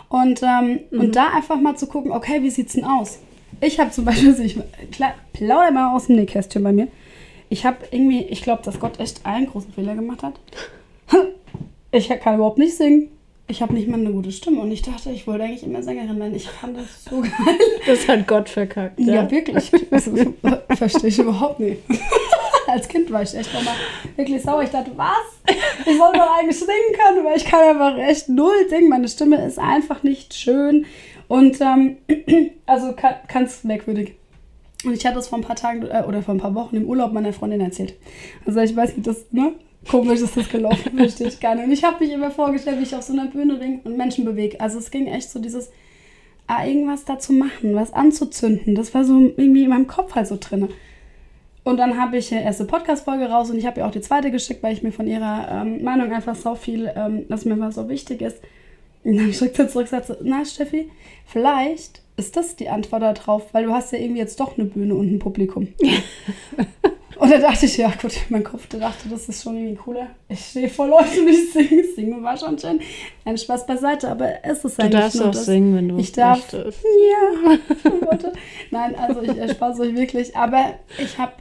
[0.08, 3.18] Und, ähm, und da einfach mal zu gucken, okay, wie sieht's denn aus?
[3.60, 4.58] Ich habe zum Beispiel, ich
[4.92, 6.88] klar, plauder mal aus dem Nähkästchen bei mir.
[7.48, 10.34] Ich habe irgendwie, ich glaube, dass Gott echt einen großen Fehler gemacht hat.
[11.96, 13.08] Ich kann überhaupt nicht singen.
[13.46, 16.18] Ich habe nicht mal eine gute Stimme und ich dachte, ich wollte eigentlich immer Sängerin
[16.18, 16.35] werden.
[16.35, 17.30] Ich fand das so geil.
[17.87, 18.98] Das hat Gott verkackt.
[18.98, 19.70] Ja, Ja, wirklich.
[19.90, 20.28] Das ist-
[20.76, 21.83] verstehe ich überhaupt nicht.
[22.66, 23.74] Als Kind war ich echt nochmal
[24.16, 24.62] wirklich sauer.
[24.62, 25.54] Ich dachte, was?
[25.87, 28.88] Ich soll doch eigentlich singen können, aber ich kann einfach echt null singen.
[28.88, 30.87] Meine Stimme ist einfach nicht schön.
[31.28, 31.98] Und ähm,
[32.66, 32.94] also
[33.33, 34.14] ganz merkwürdig.
[34.87, 36.85] Und ich hatte das vor ein paar Tagen äh, oder vor ein paar Wochen im
[36.87, 37.94] Urlaub meiner Freundin erzählt.
[38.46, 39.52] Also ich weiß nicht, das, ne?
[39.88, 41.64] Komisch ist das gelaufen, verstehe ich gar nicht.
[41.64, 44.25] Und ich habe mich immer vorgestellt, wie ich auf so einer Bühne ring und Menschen
[44.25, 44.61] bewege.
[44.61, 45.70] Also es ging echt so dieses,
[46.47, 48.75] ah, irgendwas da zu machen, was anzuzünden.
[48.75, 50.68] Das war so irgendwie in meinem Kopf halt so drin.
[51.64, 54.31] Und dann habe ich die erste Podcast-Folge raus und ich habe ihr auch die zweite
[54.31, 57.77] geschickt, weil ich mir von ihrer ähm, Meinung einfach so viel, ähm, dass mir was
[57.77, 58.38] so wichtig ist.
[59.03, 60.90] Und dann habe ich zurück zurück gesagt, so, na Steffi,
[61.27, 64.94] vielleicht ist das die Antwort darauf, weil du hast ja irgendwie jetzt doch eine Bühne
[64.94, 65.68] und ein Publikum.
[67.18, 70.09] und da dachte ich, ja gut, mein Kopf dachte, das ist schon irgendwie cooler.
[70.29, 71.85] Ich stehe vor Leuten und ich singe.
[71.94, 72.81] Singen war schon schön.
[73.24, 75.46] Ein Spaß beiseite, aber es ist du eigentlich darfst nur auch das.
[75.46, 76.38] singen, wenn du Ich darf.
[76.53, 76.79] möchtest.
[76.85, 77.59] Ja,
[78.07, 78.33] warte.
[78.70, 80.37] Nein, also ich erspaß euch wirklich.
[80.37, 81.33] Aber ich habe,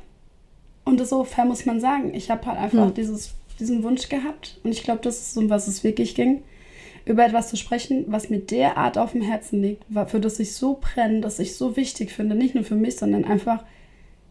[0.86, 2.94] und das so fair muss man sagen, ich habe halt einfach Hm.
[2.94, 4.60] dieses, diesen Wunsch gehabt.
[4.64, 6.44] Und ich glaube, das ist so, um was es wirklich ging.
[7.06, 10.80] Über etwas zu sprechen, was mir derart auf dem Herzen liegt, für das ich so
[10.80, 12.34] brenne, das ich so wichtig finde.
[12.36, 13.64] Nicht nur für mich, sondern einfach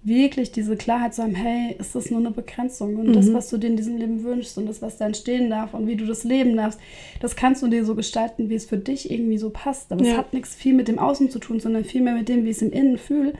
[0.04, 2.96] wirklich diese Klarheit zu haben, hey, ist das nur eine Begrenzung?
[2.96, 3.34] Und das, Mhm.
[3.34, 5.94] was du dir in diesem Leben wünschst und das, was da entstehen darf und wie
[5.96, 6.80] du das leben darfst,
[7.20, 9.92] das kannst du dir so gestalten, wie es für dich irgendwie so passt.
[9.92, 10.16] Aber es Ja.
[10.16, 12.62] hat nichts viel mit dem Außen zu tun, sondern vielmehr mit dem, wie ich es
[12.62, 13.34] im Innen fühle.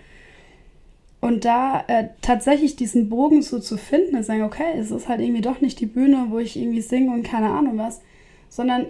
[1.21, 5.21] Und da äh, tatsächlich diesen Bogen so zu finden, und sagen, okay, es ist halt
[5.21, 8.01] irgendwie doch nicht die Bühne, wo ich irgendwie singe und keine Ahnung was,
[8.49, 8.87] sondern,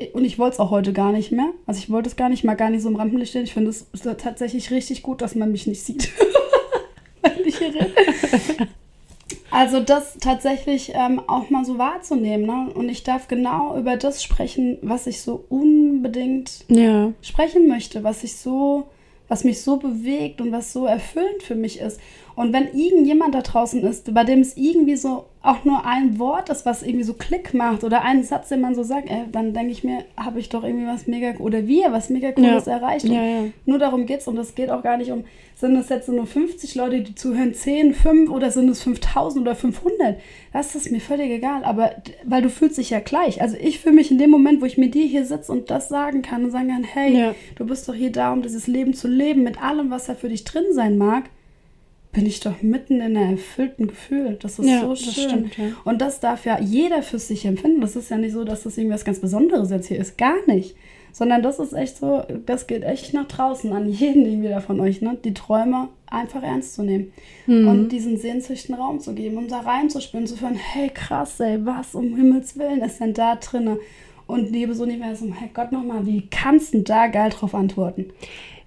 [0.00, 1.50] äh, und ich wollte es auch heute gar nicht mehr.
[1.66, 3.44] Also ich wollte es gar nicht mal gar nicht so im Rampenlicht stehen.
[3.44, 6.10] Ich finde es ist tatsächlich richtig gut, dass man mich nicht sieht.
[7.24, 7.90] Wenn ich hier rede.
[9.50, 12.44] Also das tatsächlich ähm, auch mal so wahrzunehmen.
[12.46, 12.72] Ne?
[12.74, 17.12] Und ich darf genau über das sprechen, was ich so unbedingt Ja.
[17.22, 18.88] sprechen möchte, was ich so,
[19.28, 22.00] was mich so bewegt und was so erfüllend für mich ist.
[22.36, 26.48] Und wenn irgendjemand da draußen ist, bei dem es irgendwie so auch nur ein Wort
[26.48, 29.52] ist, was irgendwie so Klick macht oder einen Satz, den man so sagt, ey, dann
[29.52, 33.04] denke ich mir, habe ich doch irgendwie was mega oder wir was mega cooles erreicht.
[33.04, 33.44] Und Ja, ja.
[33.66, 36.74] Nur darum geht's und es geht auch gar nicht um, sind es jetzt nur 50
[36.74, 40.16] Leute, die zuhören, 10, 5 oder sind es 5000 oder 500?
[40.52, 41.90] Das ist mir völlig egal, aber
[42.24, 43.42] weil du fühlst dich ja gleich.
[43.42, 45.88] Also ich fühle mich in dem Moment, wo ich mit dir hier sitze und das
[45.90, 47.34] sagen kann und sagen kann, hey, Ja.
[47.56, 50.30] du bist doch hier da, um dieses Leben zu leben, mit allem, was da für
[50.30, 51.24] dich drin sein mag,
[52.14, 54.38] bin ich doch mitten in einem erfüllten Gefühl.
[54.40, 55.28] Das ist Ja, so das schön.
[55.28, 55.64] stimmt, ja.
[55.84, 57.80] Und das darf ja jeder für sich empfinden.
[57.80, 60.16] Das ist ja nicht so, dass das irgendwas ganz Besonderes jetzt hier ist.
[60.16, 60.76] Gar nicht.
[61.12, 64.80] Sondern das ist echt so, das geht echt nach draußen an jeden irgendwie da von
[64.80, 65.16] euch, ne?
[65.24, 67.12] Die Träume einfach ernst zu nehmen.
[67.46, 67.68] Mhm.
[67.68, 71.94] Und diesen Sehnsüchten Raum zu geben und da reinzuspüren, zu hören, hey krass, ey, was
[71.94, 73.78] um Himmels Willen ist denn da drinne?
[74.26, 78.06] Und liebes Universum, hey Gott nochmal, wie kannst du da geil drauf antworten?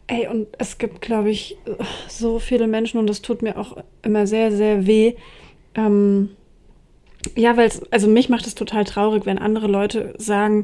[0.07, 1.57] Ey, und es gibt, glaube ich,
[2.07, 5.13] so viele Menschen und das tut mir auch immer sehr, sehr weh.
[5.75, 6.29] Ähm,
[7.35, 10.63] ja, weil es, also mich macht es total traurig, wenn andere Leute sagen,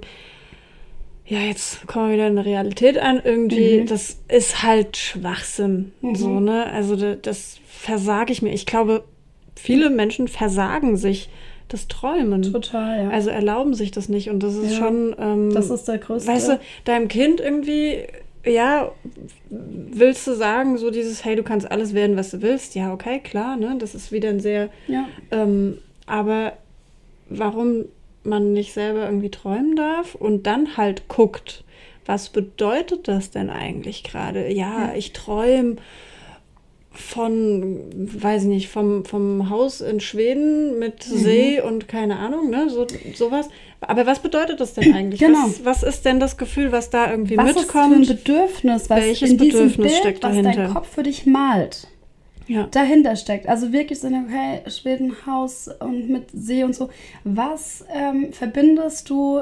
[1.26, 3.88] ja, jetzt kommen wir wieder in der Realität an, irgendwie, Mhm.
[3.88, 5.92] das ist halt Schwachsinn.
[6.02, 6.16] Mhm.
[6.16, 6.66] So, ne?
[6.68, 8.54] Also da, das versage ich mir.
[8.54, 9.04] Ich glaube,
[9.56, 11.30] viele Menschen versagen sich
[11.70, 12.44] das Träumen.
[12.44, 13.10] Total, ja.
[13.10, 14.78] Also erlauben sich das nicht und das ist Ja.
[14.80, 15.16] schon.
[15.18, 16.30] Ähm, das ist der größte.
[16.32, 18.04] Weißt du, deinem Kind irgendwie,
[18.46, 18.92] ja,
[19.50, 22.76] willst du sagen, so dieses, hey, du kannst alles werden, was du willst?
[22.76, 23.76] Ja, okay, klar, ne?
[23.80, 25.08] Das ist wieder ein sehr, ja.
[25.32, 26.54] ähm, aber
[27.30, 27.86] warum
[28.24, 31.64] man nicht selber irgendwie träumen darf und dann halt guckt,
[32.06, 34.52] was bedeutet das denn eigentlich gerade?
[34.52, 34.94] Ja, Ja.
[34.96, 35.78] ich träume
[36.92, 41.16] von, weiß ich nicht, vom, vom Haus in Schweden mit Mhm.
[41.18, 43.50] See und keine Ahnung, ne, so, sowas.
[43.90, 45.20] Aber was bedeutet das denn eigentlich?
[45.20, 45.46] Genau.
[45.46, 48.26] Was, was ist denn das Gefühl, was da irgendwie was ist für ein mitkommt?
[48.26, 50.54] Bedürfnis, was Welches in diesem Bedürfnis Bild, steckt was dahinter?
[50.54, 51.88] dein Kopf für dich malt,
[52.48, 52.68] ja.
[52.72, 53.48] dahinter steckt.
[53.48, 56.90] Also wirklich so, okay, Schwedenhaus und mit See und so.
[57.24, 59.42] Was ähm, verbindest du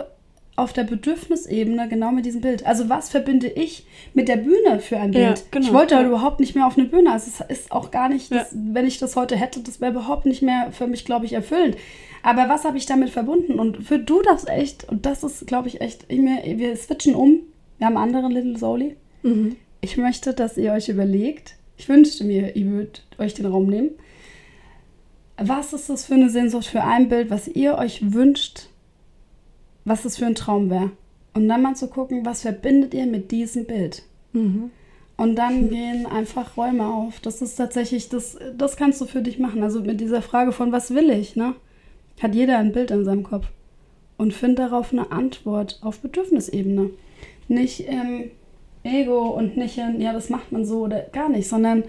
[0.56, 2.66] auf der Bedürfnisebene genau mit diesem Bild?
[2.66, 5.46] Also was verbinde ich mit der Bühne für ein Ja, Bild?
[5.52, 6.10] genau, ich wollte halt ja.
[6.10, 7.12] überhaupt nicht mehr auf eine Bühne.
[7.12, 8.40] Also es ist auch gar nicht, Ja.
[8.40, 11.34] das, wenn ich das heute hätte, das wäre überhaupt nicht mehr für mich, glaube ich,
[11.34, 11.78] erfüllend.
[12.24, 13.60] Aber was habe ich damit verbunden?
[13.60, 17.16] Und für du das echt, und das ist, glaube ich, echt, ich mir, wir switchen
[17.16, 17.40] um.
[17.80, 18.96] Wir haben einen anderen Little Soli.
[19.24, 19.56] Mhm.
[19.80, 23.90] Ich möchte, dass ihr euch überlegt, ich wünschte mir, ihr würdet euch den Raum nehmen.
[25.38, 28.68] Was ist das für eine Sehnsucht für ein Bild, was ihr euch wünscht,
[29.86, 30.92] was es für ein Traum wäre?
[31.34, 34.04] Und dann mal zu gucken, was verbindet ihr mit diesem Bild?
[34.34, 34.72] Mhm.
[35.18, 37.20] Und dann gehen einfach Räume auf.
[37.20, 39.64] Das ist tatsächlich, das, das kannst du für dich machen.
[39.64, 41.56] Also mit dieser Frage von, was will ich, ne?
[42.22, 43.48] Hat jeder ein Bild in seinem Kopf.
[44.18, 46.90] Und find darauf eine Antwort auf Bedürfnisebene.
[47.48, 48.32] Nicht im
[48.84, 51.84] Ego und nicht in, ja, das macht man so oder gar nicht, sondern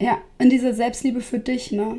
[0.00, 1.98] ja, in dieser Selbstliebe für dich, ne?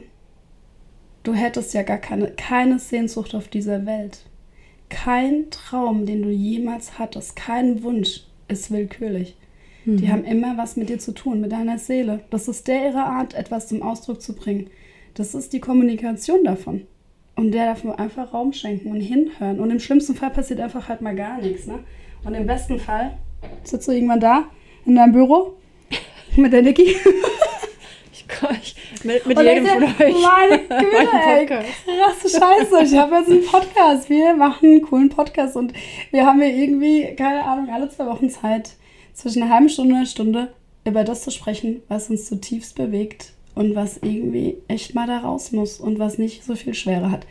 [1.28, 4.20] Du hättest ja gar keine, keine Sehnsucht auf dieser Welt.
[4.88, 9.36] Kein Traum, den du jemals hattest, kein Wunsch ist willkürlich.
[9.84, 9.98] Mhm.
[9.98, 12.22] Die haben immer was mit dir zu tun, mit deiner Seele.
[12.30, 14.70] Das ist der ihre Art, etwas zum Ausdruck zu bringen.
[15.16, 16.88] Das ist die Kommunikation davon.
[17.36, 19.60] Und der darf nur einfach Raum schenken und hinhören.
[19.60, 21.68] Und im schlimmsten Fall passiert einfach halt mal gar nichts.
[21.68, 21.80] Ne?
[22.24, 23.18] Und im besten Fall
[23.66, 24.46] sitzt du irgendwann da
[24.86, 25.58] in deinem Büro
[26.38, 26.96] mit der Niki.
[28.13, 29.98] Ich mit, mit jedem von euch.
[30.22, 32.84] Meine Güte, ey, krasse Scheiße.
[32.84, 34.10] Ich habe jetzt einen Podcast.
[34.10, 35.74] Wir machen einen coolen Podcast und
[36.12, 38.76] wir haben ja irgendwie, keine Ahnung, alle zwei Wochen Zeit,
[39.13, 40.54] zwischen einer halben Stunde und einer Stunde
[40.86, 45.52] über das zu sprechen, was uns zutiefst bewegt und was irgendwie echt mal da raus
[45.52, 47.26] muss und was nicht so viel Schwere hat.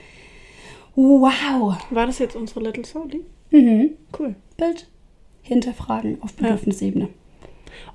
[0.97, 1.77] Wow.
[1.91, 3.21] War das jetzt unsere Little Soul?
[3.51, 3.91] Mhm.
[4.19, 4.35] Cool.
[4.57, 4.89] Bild
[5.43, 7.05] hinterfragen auf Bedürfnisebene.
[7.05, 7.11] Ja.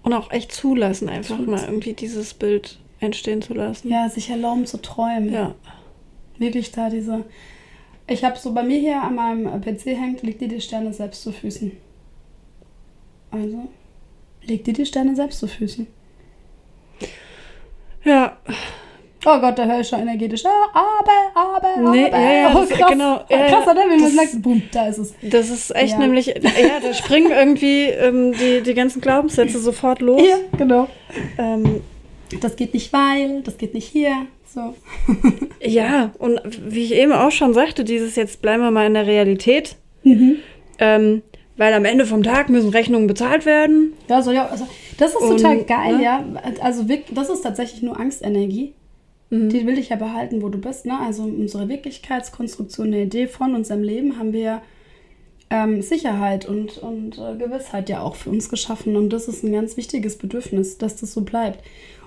[0.03, 1.51] Und auch echt zulassen, einfach zulassen.
[1.51, 3.89] mal irgendwie dieses Bild entstehen zu lassen.
[3.89, 5.33] Ja, sich erlauben zu träumen.
[5.33, 5.55] Ja.
[6.37, 7.25] Wirklich da diese.
[8.07, 11.23] Ich habe so bei mir hier an meinem PC hängt, liegt dir die Sterne selbst
[11.23, 11.71] zu Füßen.
[13.31, 13.67] Also,
[14.43, 15.87] leg dir die Sterne selbst zu Füßen.
[18.03, 18.37] Ja.
[19.23, 20.43] Oh Gott, da höre ich schon energetisch.
[20.43, 22.19] Ja, aber, aber, nee, aber.
[22.19, 22.89] Ja, ja, oh, krass.
[22.89, 23.23] genau.
[23.29, 23.83] Ja, krass, oder?
[23.87, 25.13] Wie man sagt, boom, da ist es.
[25.21, 25.99] Das ist echt ja.
[25.99, 30.21] nämlich, ja, da springen irgendwie ähm, die, die ganzen Glaubenssätze sofort los.
[30.27, 30.87] Ja, genau.
[31.37, 31.81] Ähm,
[32.39, 34.27] das geht nicht weil, das geht nicht hier.
[34.47, 34.75] So.
[35.61, 39.07] ja, und wie ich eben auch schon sagte, dieses jetzt bleiben wir mal in der
[39.07, 39.75] Realität.
[40.03, 40.37] Mhm.
[40.79, 41.21] Ähm,
[41.57, 43.93] weil am Ende vom Tag müssen Rechnungen bezahlt werden.
[44.09, 44.67] Ja, so, ja also,
[44.97, 46.03] das ist und, total geil, ne?
[46.03, 46.25] ja.
[46.61, 48.73] Also das ist tatsächlich nur Angstenergie.
[49.29, 49.49] Mhm.
[49.49, 50.85] Die will ich ja behalten, wo du bist.
[50.85, 50.99] Ne?
[50.99, 54.61] Also unsere Wirklichkeitskonstruktion, eine Idee von unserem Leben haben wir
[55.49, 58.95] ähm, Sicherheit und, und äh, Gewissheit ja auch für uns geschaffen.
[58.95, 61.63] Und das ist ein ganz wichtiges Bedürfnis, dass das so bleibt.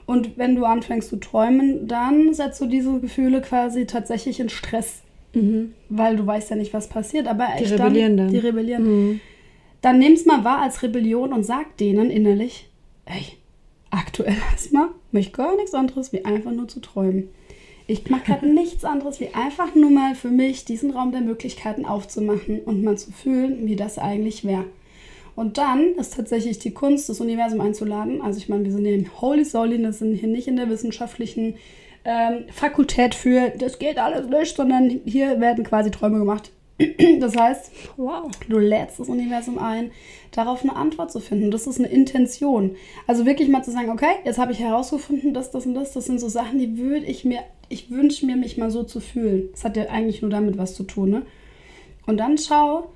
[0.07, 5.03] Und wenn du anfängst zu träumen, dann setzt du diese Gefühle quasi tatsächlich in Stress.
[5.33, 5.75] Mhm.
[5.89, 7.27] Weil du weißt ja nicht, was passiert.
[7.27, 8.29] Aber die rebellieren dann.
[8.29, 8.85] Die rebellieren.
[8.85, 9.21] Mhm.
[9.81, 12.69] Dann nimm's mal wahr als Rebellion und sag denen innerlich,
[13.07, 13.39] ey,
[13.91, 17.29] aktuell erstmal möchte ich gar nichts anderes, wie einfach nur zu träumen.
[17.87, 21.85] Ich mache gerade nichts anderes, wie einfach nur mal für mich diesen Raum der Möglichkeiten
[21.85, 24.65] aufzumachen und mal zu fühlen, wie das eigentlich wäre.
[25.37, 28.21] Und dann ist tatsächlich die Kunst, das Universum einzuladen.
[28.23, 30.69] Also ich meine, wir sind hier im Holy Soul, wir sind hier nicht in der
[30.69, 31.57] wissenschaftlichen
[32.05, 36.51] ähm, Fakultät für, das geht alles nicht, sondern hier werden quasi Träume gemacht.
[37.21, 38.31] Das heißt, wow.
[38.49, 39.93] du lädst das Universum ein,
[40.33, 41.51] darauf eine Antwort zu finden.
[41.51, 42.77] Das ist eine Intention.
[43.07, 46.07] Also wirklich mal zu sagen, okay, jetzt habe ich herausgefunden, dass das und das, das
[46.07, 49.49] sind so Sachen, die würde ich mir, ich wünsche mir, mich mal so zu fühlen.
[49.53, 51.23] Das hat ja eigentlich nur damit was zu tun, ne?
[52.07, 52.91] Und dann schau,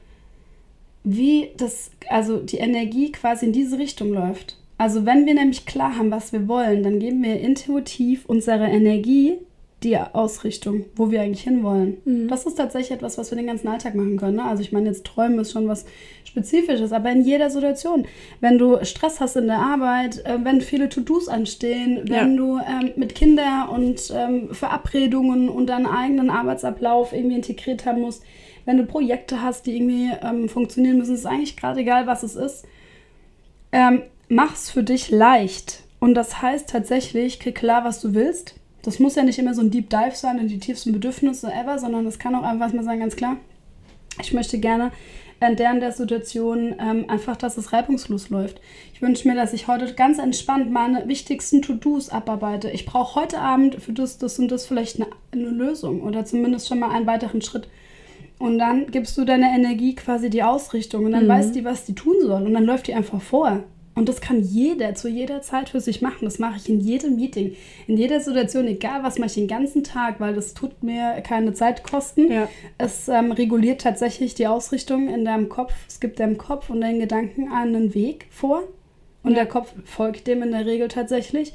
[1.11, 4.57] wie das, also die Energie quasi in diese Richtung läuft.
[4.77, 9.38] Also wenn wir nämlich klar haben, was wir wollen, dann geben wir intuitiv unserer Energie
[9.83, 11.99] die Ausrichtung, wo wir eigentlich hinwollen.
[12.05, 12.29] Mhm.
[12.29, 14.37] Das ist tatsächlich etwas, was wir den ganzen Alltag machen können.
[14.37, 14.44] Ne?
[14.44, 15.85] Also ich meine, jetzt träumen ist schon was
[16.25, 18.07] Spezifisches, aber in jeder Situation.
[18.40, 22.37] Wenn du Stress hast in der Arbeit, äh, wenn viele To-Dos anstehen, wenn ja.
[22.37, 28.25] du ähm, mit Kindern und ähm, Verabredungen und deinen eigenen Arbeitsablauf irgendwie integriert haben musst,
[28.69, 32.37] wenn du Projekte hast, die irgendwie ähm, funktionieren müssen, ist eigentlich gerade egal, was es
[32.37, 32.67] ist.
[33.73, 35.85] Ähm, mach's für dich leicht.
[36.01, 38.57] Und das heißt tatsächlich, krieg klar, was du willst.
[38.83, 41.79] Das muss ja nicht immer so ein Deep Dive sein in die tiefsten Bedürfnisse ever,
[41.79, 43.39] sondern das kann auch einfach mal sein, ganz klar.
[44.21, 44.93] Ich möchte gerne
[45.41, 48.61] in der, in der Situation ähm, einfach, dass es reibungslos läuft.
[48.93, 52.69] Ich wünsche mir, dass ich heute ganz entspannt meine wichtigsten To-Dos abarbeite.
[52.69, 56.69] Ich brauche heute Abend für das, das und das vielleicht eine, eine Lösung oder zumindest
[56.69, 57.67] schon mal einen weiteren Schritt.
[58.38, 61.29] Und dann gibst du deiner Energie quasi die Ausrichtung und dann mhm.
[61.29, 62.42] weiß die, was die tun soll.
[62.42, 63.64] Und dann läuft die einfach vor.
[63.98, 66.18] Und das kann jeder zu jeder Zeit für sich machen.
[66.20, 67.57] Das mache ich in jedem Meeting,
[67.88, 71.53] in jeder Situation, egal was mache ich den ganzen Tag, weil das tut mir keine
[71.53, 72.31] Zeit kosten.
[72.31, 72.48] Ja.
[72.79, 75.72] Es ähm, reguliert tatsächlich die Ausrichtung in deinem Kopf.
[75.88, 78.62] Es gibt deinem Kopf und deinen Gedanken einen Weg vor.
[79.24, 79.38] Und ja.
[79.38, 81.53] der Kopf folgt dem in der Regel tatsächlich.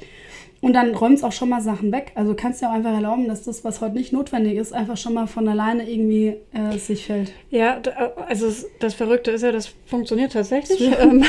[0.64, 2.12] Und dann räumt es auch schon mal Sachen weg.
[2.14, 5.12] Also kannst du auch einfach erlauben, dass das, was heute nicht notwendig ist, einfach schon
[5.12, 7.32] mal von alleine irgendwie äh, sich fällt.
[7.50, 7.82] Ja,
[8.26, 8.50] also
[8.80, 10.80] das Verrückte ist ja, das funktioniert tatsächlich.
[10.98, 11.22] Ähm,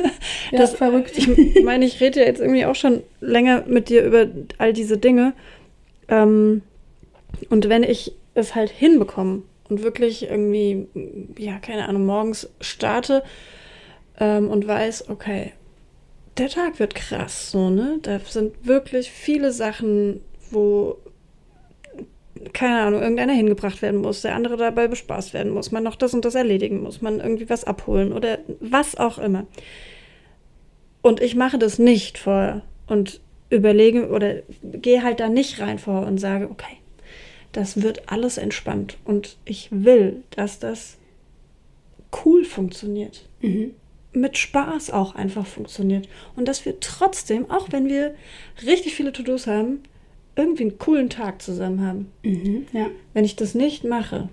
[0.50, 1.16] ja, das verrückt.
[1.16, 4.26] Ich meine, ich rede ja jetzt irgendwie auch schon länger mit dir über
[4.58, 5.34] all diese Dinge.
[6.08, 6.62] Ähm,
[7.48, 10.88] und wenn ich es halt hinbekomme und wirklich irgendwie,
[11.38, 13.22] ja, keine Ahnung, morgens starte
[14.18, 15.52] ähm, und weiß, okay,
[16.40, 17.98] der Tag wird krass, so, ne?
[18.02, 20.96] Da sind wirklich viele Sachen, wo,
[22.54, 26.14] keine Ahnung, irgendeiner hingebracht werden muss, der andere dabei bespaßt werden muss, man noch das
[26.14, 29.46] und das erledigen muss, man irgendwie was abholen oder was auch immer.
[31.02, 36.06] Und ich mache das nicht vorher und überlege oder gehe halt da nicht rein vor
[36.06, 36.78] und sage, okay,
[37.52, 40.96] das wird alles entspannt und ich will, dass das
[42.24, 43.28] cool funktioniert.
[43.42, 43.74] Mhm.
[44.12, 46.08] Mit Spaß auch einfach funktioniert.
[46.36, 48.14] Und dass wir trotzdem, auch wenn wir
[48.64, 49.82] richtig viele To-Dos haben,
[50.36, 52.12] irgendwie einen coolen Tag zusammen haben.
[52.22, 52.66] Mhm.
[52.72, 52.86] Ja.
[53.14, 54.28] Wenn ich das nicht mache,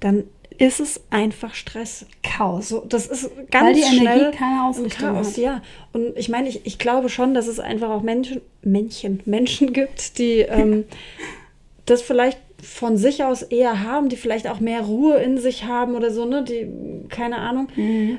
[0.00, 0.24] dann
[0.58, 2.06] ist es einfach Stress.
[2.22, 2.68] Chaos.
[2.68, 5.36] So, das ist ganz Weil die schnell Energie keine Ausrichtung Chaos, hat.
[5.38, 5.62] ja.
[5.92, 10.18] Und ich meine, ich, ich glaube schon, dass es einfach auch Menschen, Männchen, Menschen gibt,
[10.18, 10.84] die ähm,
[11.86, 15.94] das vielleicht von sich aus eher haben, die vielleicht auch mehr Ruhe in sich haben
[15.94, 16.44] oder so, ne?
[16.44, 16.68] Die,
[17.08, 17.68] keine Ahnung.
[17.74, 18.18] Mhm.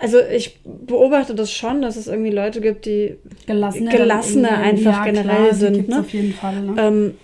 [0.00, 5.04] Also ich beobachte das schon, dass es irgendwie Leute gibt, die Gelassener, Gelassener dann- einfach
[5.04, 6.00] generell die sind, ne?
[6.00, 6.60] auf jeden Fall.
[6.62, 6.74] Ne?
[6.80, 7.14] Ähm,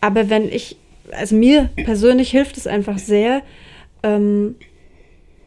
[0.00, 0.76] aber wenn ich,
[1.12, 3.42] also mir persönlich hilft es einfach sehr,
[4.02, 4.56] ähm,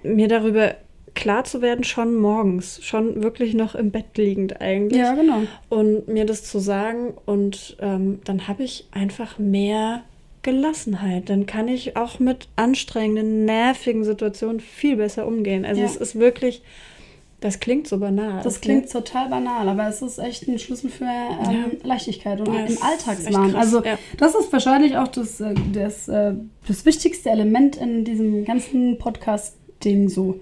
[0.03, 0.75] mir darüber
[1.15, 4.99] klar zu werden, schon morgens, schon wirklich noch im Bett liegend eigentlich.
[5.01, 5.41] ja, genau.
[5.67, 10.03] Und mir das zu sagen und ähm, dann habe ich einfach mehr
[10.41, 11.29] Gelassenheit.
[11.29, 15.65] Dann kann ich auch mit anstrengenden, nervigen Situationen viel besser umgehen.
[15.65, 15.87] Also Ja.
[15.87, 16.61] es ist wirklich,
[17.41, 18.41] das klingt so banal.
[18.43, 18.59] Das ne?
[18.61, 22.77] klingt total banal, aber es ist echt ein Schlüssel für ähm, Leichtigkeit und Ja, im
[22.81, 23.55] Alltagswahn.
[23.55, 23.97] Also ja.
[24.17, 26.33] das ist wahrscheinlich auch das, äh, das, äh,
[26.67, 30.39] das wichtigste Element in diesem ganzen Podcast-Ding so.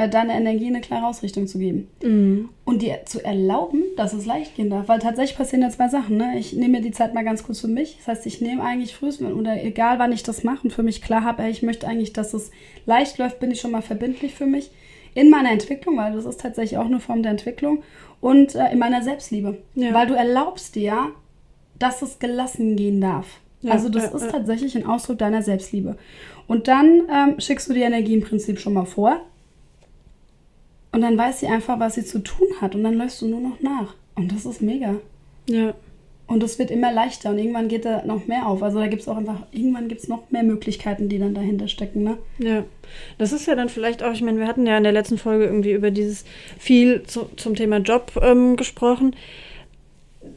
[0.00, 1.88] Äh, deine Energie eine klare Ausrichtung zu geben.
[2.02, 2.48] Mhm.
[2.64, 4.88] Und dir zu erlauben, dass es leicht gehen darf.
[4.88, 6.16] Weil tatsächlich passieren ja zwei Sachen.
[6.16, 6.38] Ne?
[6.38, 7.98] Ich nehme mir die Zeit mal ganz kurz für mich.
[7.98, 11.02] Das heißt, ich nehme eigentlich frühestens, oder egal wann ich das mache und für mich
[11.02, 12.50] klar habe, ey, ich möchte eigentlich, dass es
[12.86, 14.70] leicht läuft, bin ich schon mal verbindlich für mich.
[15.12, 17.82] In meiner Entwicklung, weil das ist tatsächlich auch eine Form der Entwicklung.
[18.22, 19.58] Und äh, in meiner Selbstliebe.
[19.74, 19.92] Ja.
[19.92, 21.08] Weil du erlaubst dir,
[21.78, 23.26] dass es gelassen gehen darf.
[23.60, 25.98] Ja, also das ja, ist tatsächlich ein Ausdruck deiner Selbstliebe.
[26.46, 29.20] Und dann ähm, schickst du die Energie im Prinzip schon mal vor.
[30.92, 32.74] Und dann weiß sie einfach, was sie zu tun hat.
[32.74, 33.94] Und dann läufst du nur noch nach.
[34.16, 34.96] Und das ist mega.
[35.48, 35.74] Ja.
[36.26, 37.30] Und es wird immer leichter.
[37.30, 38.62] Und irgendwann geht da noch mehr auf.
[38.62, 41.68] Also da gibt es auch einfach, irgendwann gibt es noch mehr Möglichkeiten, die dann dahinter
[41.68, 42.02] stecken.
[42.02, 42.18] Ne?
[42.38, 42.64] Ja,
[43.18, 45.44] das ist ja dann vielleicht auch, ich meine, wir hatten ja in der letzten Folge
[45.44, 46.24] irgendwie über dieses
[46.58, 49.16] viel zu, zum Thema Job ähm, gesprochen.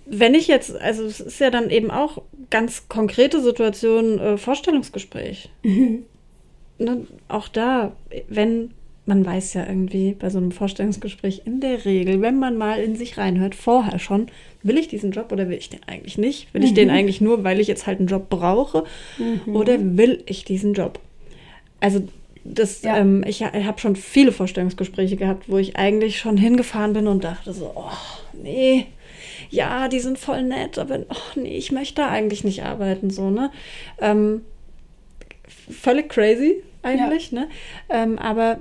[0.05, 5.49] Wenn ich jetzt, also es ist ja dann eben auch ganz konkrete Situation, äh, Vorstellungsgespräch.
[6.79, 7.91] Ne, auch da,
[8.29, 8.71] wenn,
[9.05, 12.95] man weiß ja irgendwie bei so einem Vorstellungsgespräch in der Regel, wenn man mal in
[12.95, 14.27] sich reinhört, vorher schon,
[14.63, 16.53] will ich diesen Job oder will ich den eigentlich nicht?
[16.53, 18.85] Will ich den eigentlich nur, weil ich jetzt halt einen Job brauche?
[19.47, 20.99] Oder will ich diesen Job?
[21.81, 22.07] Also
[22.45, 22.97] das, Ja.
[22.97, 27.23] ähm, ich ha- habe schon viele Vorstellungsgespräche gehabt, wo ich eigentlich schon hingefahren bin und
[27.25, 27.91] dachte so, oh,
[28.41, 28.85] nee,
[29.49, 33.29] ja, die sind voll nett, aber oh, nee, ich möchte da eigentlich nicht arbeiten, so,
[33.29, 33.51] ne?
[33.99, 34.41] Ähm,
[35.47, 37.49] völlig crazy eigentlich, ne?
[37.89, 38.59] Ähm, aber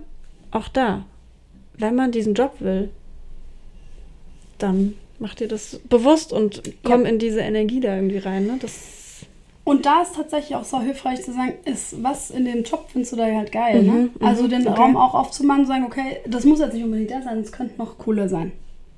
[0.53, 1.05] auch da,
[1.79, 2.91] wenn man diesen Job will,
[4.59, 8.59] dann macht ihr das bewusst und komm in diese Energie da irgendwie rein, ne?
[8.61, 9.25] Das,
[9.65, 13.13] Und da ist tatsächlich auch so hilfreich zu sagen, ist, was in dem Job findest
[13.13, 13.83] du da halt geil.
[13.83, 14.11] Mhm, ne?
[14.21, 14.79] Also den okay.
[14.79, 17.79] Raum auch aufzumachen und sagen, okay, das muss jetzt nicht unbedingt der sein, es könnte
[17.79, 18.53] noch cooler sein.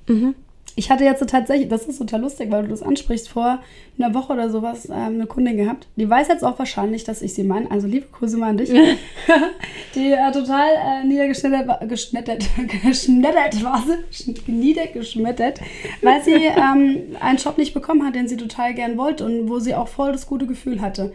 [0.07, 0.35] mhm.
[0.77, 3.59] Ich hatte jetzt so tatsächlich, das ist total lustig, weil du das ansprichst, vor
[3.97, 5.87] einer Woche oder sowas ähm, eine Kundin gehabt.
[5.95, 7.71] Die weiß jetzt auch wahrscheinlich, dass ich sie meine.
[7.71, 8.69] Also liebe Grüße mal an dich.
[9.95, 12.43] die äh, total äh, niedergeschnittert, war- geschnittert,
[12.83, 15.61] geschnittert war sie, sch- niedergeschmettert,
[16.01, 19.59] weil sie ähm, einen Job nicht bekommen hat, den sie total gern wollte und wo
[19.59, 21.13] sie auch voll das gute Gefühl hatte.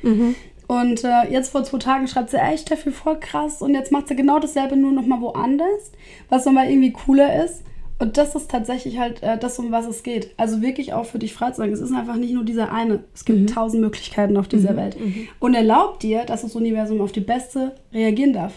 [0.68, 3.60] Und äh, jetzt vor zwei Tagen schreibt sie, ey Steffi, voll krass.
[3.60, 5.90] Und jetzt macht sie genau dasselbe, nur noch mal woanders,
[6.28, 7.62] was nochmal irgendwie cooler ist.
[8.00, 10.30] Und das ist tatsächlich halt äh, das, um was es geht.
[10.38, 11.72] Also wirklich auch für dich frei zu sagen.
[11.72, 13.04] Es ist einfach nicht nur dieser eine.
[13.14, 14.96] Es gibt tausend Möglichkeiten auf dieser Welt.
[15.38, 18.54] Und erlaubt dir, dass das Universum auf die beste reagieren darf.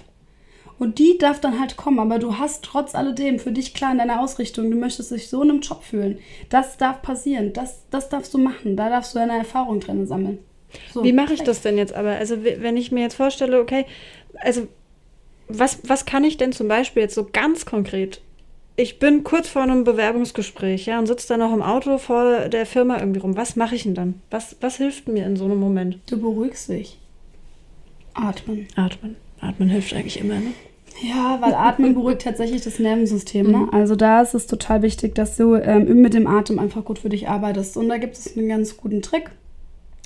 [0.79, 3.99] Und die darf dann halt kommen, aber du hast trotz alledem für dich klar in
[3.99, 6.19] deiner Ausrichtung, du möchtest dich so in einem Job fühlen.
[6.49, 10.39] Das darf passieren, das, das darfst du machen, da darfst du deine Erfahrung drin sammeln.
[10.91, 11.03] So.
[11.03, 12.11] Wie mache ich das denn jetzt aber?
[12.11, 13.85] Also wenn ich mir jetzt vorstelle, okay,
[14.35, 14.67] also
[15.47, 18.21] was, was kann ich denn zum Beispiel jetzt so ganz konkret?
[18.75, 22.65] Ich bin kurz vor einem Bewerbungsgespräch, ja, und sitze dann noch im Auto vor der
[22.65, 23.37] Firma irgendwie rum.
[23.37, 24.21] Was mache ich denn dann?
[24.31, 25.99] Was, was hilft mir in so einem Moment?
[26.07, 26.97] Du beruhigst dich.
[28.15, 28.67] Atmen.
[28.75, 29.15] Atmen.
[29.39, 30.53] Atmen hilft eigentlich immer, ne?
[31.01, 33.51] Ja, weil Atmen beruhigt tatsächlich das Nervensystem.
[33.51, 33.67] Ne?
[33.71, 37.09] Also da ist es total wichtig, dass du ähm, mit dem Atem einfach gut für
[37.09, 37.77] dich arbeitest.
[37.77, 39.29] Und da gibt es einen ganz guten Trick.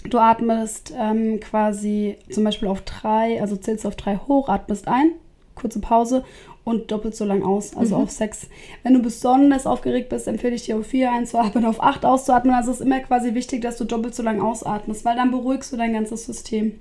[0.09, 5.11] Du atmest ähm, quasi zum Beispiel auf drei, also zählst auf drei hoch, atmest ein,
[5.55, 6.23] kurze Pause
[6.67, 8.03] und doppelt so lang aus, also Mhm.
[8.03, 8.49] auf sechs.
[8.83, 12.53] Wenn du besonders aufgeregt bist, empfehle ich dir auf vier einzuatmen, auf acht auszuatmen.
[12.53, 15.71] Also es ist immer quasi wichtig, dass du doppelt so lang ausatmest, weil dann beruhigst
[15.71, 16.79] du dein ganzes System.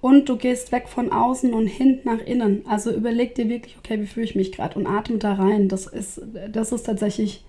[0.00, 2.64] Und du gehst weg von außen und hin nach innen.
[2.68, 5.68] Also überleg dir wirklich, okay, wie fühle ich mich gerade und atme da rein.
[5.68, 6.20] Das ist,
[6.52, 7.44] das ist tatsächlich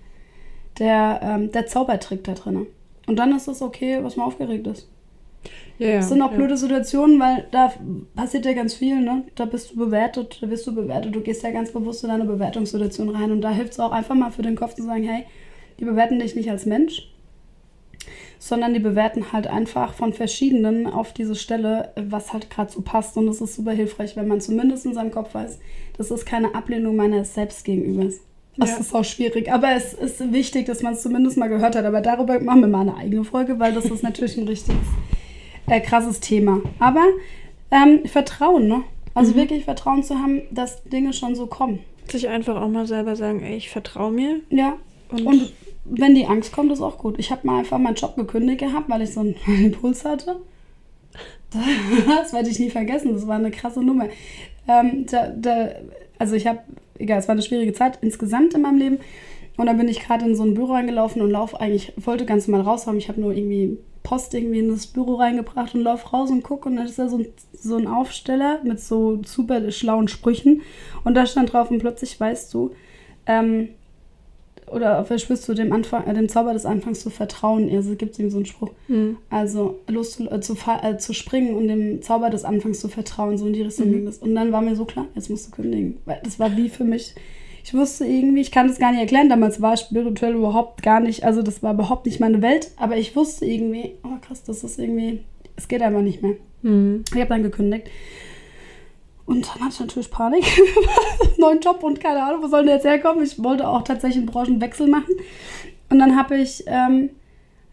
[0.78, 2.66] der, ähm, der Zaubertrick da drin.
[3.06, 4.88] Und dann ist es okay, was man aufgeregt ist.
[5.80, 6.36] Ja, Es sind auch ja.
[6.36, 7.72] blöde Situationen, weil da
[8.14, 9.24] passiert ja ganz viel, ne?
[9.34, 11.14] Da bist du bewertet, da wirst du bewertet.
[11.14, 13.32] Du gehst ja ganz bewusst in deine Bewertungssituation rein.
[13.32, 15.24] Und da hilft es auch einfach mal für den Kopf zu sagen, hey,
[15.78, 17.10] die bewerten dich nicht als Mensch,
[18.38, 23.16] sondern die bewerten halt einfach von verschiedenen auf diese Stelle, was halt gerade so passt.
[23.16, 25.60] Und das ist super hilfreich, wenn man zumindest in seinem Kopf weiß,
[25.96, 28.20] das ist keine Ablehnung meines Selbst gegenübers.
[28.58, 28.76] Das Ja.
[28.76, 31.86] ist auch schwierig, aber es ist wichtig, dass man es zumindest mal gehört hat.
[31.86, 34.76] Aber darüber machen wir mal eine eigene Folge, weil das ist natürlich ein richtiges
[35.70, 36.60] äh, krasses Thema.
[36.78, 37.04] Aber
[37.70, 38.82] ähm, Vertrauen, ne?
[39.14, 39.36] Also Mhm.
[39.36, 41.80] wirklich Vertrauen zu haben, dass Dinge schon so kommen.
[42.08, 44.40] Sich einfach auch mal selber sagen, ey, ich vertraue mir.
[44.50, 44.74] Ja.
[45.10, 45.52] Und, Und
[45.84, 47.18] wenn die Angst kommt, ist auch gut.
[47.18, 50.36] Ich habe mal einfach meinen Job gekündigt gehabt, weil ich so einen Impuls hatte.
[52.06, 53.12] Das werde ich nie vergessen.
[53.14, 54.06] Das war eine krasse Nummer.
[54.68, 55.70] Ähm, da, da,
[56.18, 56.60] also ich habe,
[56.98, 58.98] egal, es war eine schwierige Zeit insgesamt in meinem Leben.
[59.56, 62.46] Und dann bin ich gerade in so ein Büro reingelaufen und lauf eigentlich, wollte ganz
[62.46, 62.98] normal raushauen.
[62.98, 63.78] Ich habe nur irgendwie
[64.10, 67.08] Post irgendwie in das Büro reingebracht und lauf raus und guck und dann ist da
[67.08, 70.62] so ein, so ein Aufsteller mit so super schlauen Sprüchen.
[71.04, 72.72] Und da stand drauf und plötzlich weißt du,
[73.26, 73.68] ähm,
[74.66, 77.70] oder verspürst du dem, Anfang, äh, dem Zauber des Anfangs zu vertrauen.
[77.70, 78.70] Also gibt es ihm so einen Spruch.
[78.88, 79.16] Hm.
[79.30, 83.38] Also los zu, äh, zu, äh, zu springen und dem Zauber des Anfangs zu vertrauen.
[83.38, 83.92] So in die Richtung Mhm.
[83.92, 84.18] ging das.
[84.18, 85.98] Und dann war mir so klar, jetzt musst du kündigen.
[86.04, 87.14] Weil das war wie für mich.
[87.64, 89.28] Ich wusste irgendwie, ich kann das gar nicht erklären.
[89.28, 92.70] Damals war spirituell überhaupt gar nicht, also das war überhaupt nicht meine Welt.
[92.76, 95.24] Aber ich wusste irgendwie, oh krass, das ist irgendwie,
[95.56, 96.34] es geht einfach nicht mehr.
[96.62, 97.04] Hm.
[97.12, 97.88] Ich habe dann gekündigt.
[99.26, 100.44] Und dann hatte ich natürlich Panik.
[101.38, 103.22] Neuen Job und keine Ahnung, wo soll denn jetzt herkommen?
[103.22, 105.14] Ich wollte auch tatsächlich einen Branchenwechsel machen.
[105.88, 107.10] Und dann habe ich ähm,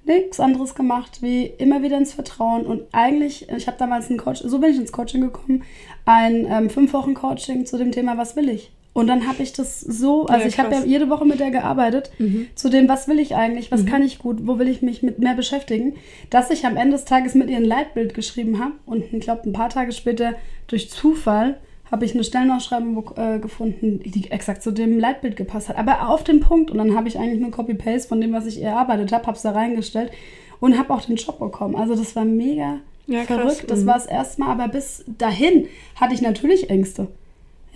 [0.05, 2.65] nichts anderes gemacht, wie immer wieder ins Vertrauen.
[2.65, 5.63] Und eigentlich, ich habe damals ein Coach, so bin ich ins Coaching gekommen,
[6.05, 8.71] ein ähm, fünf Wochen Coaching zu dem Thema, was will ich?
[8.97, 10.89] Und dann habe ich das so, also Ja, ich habe ja krass.
[10.89, 12.47] jede Woche mit der gearbeitet, Mhm.
[12.55, 15.19] zu dem, was will ich eigentlich, was kann ich gut, wo will ich mich mit
[15.19, 15.93] mehr beschäftigen,
[16.31, 19.43] dass ich am Ende des Tages mit ihr ein Leitbild geschrieben habe und ich glaube,
[19.47, 20.33] ein paar Tage später
[20.65, 21.57] durch Zufall
[21.91, 26.23] habe ich eine Stellenausschreibung äh, gefunden, die exakt zu dem Leitbild gepasst hat, aber auf
[26.23, 29.27] den Punkt und dann habe ich eigentlich nur Copy-Paste von dem, was ich erarbeitet habe,
[29.27, 30.11] habe es da reingestellt
[30.59, 31.75] und habe auch den Job bekommen.
[31.75, 33.37] Also das war mega Ja, krass.
[33.37, 33.85] verrückt, das Mhm.
[33.85, 37.09] war das erste Mal, aber bis dahin hatte ich natürlich Ängste.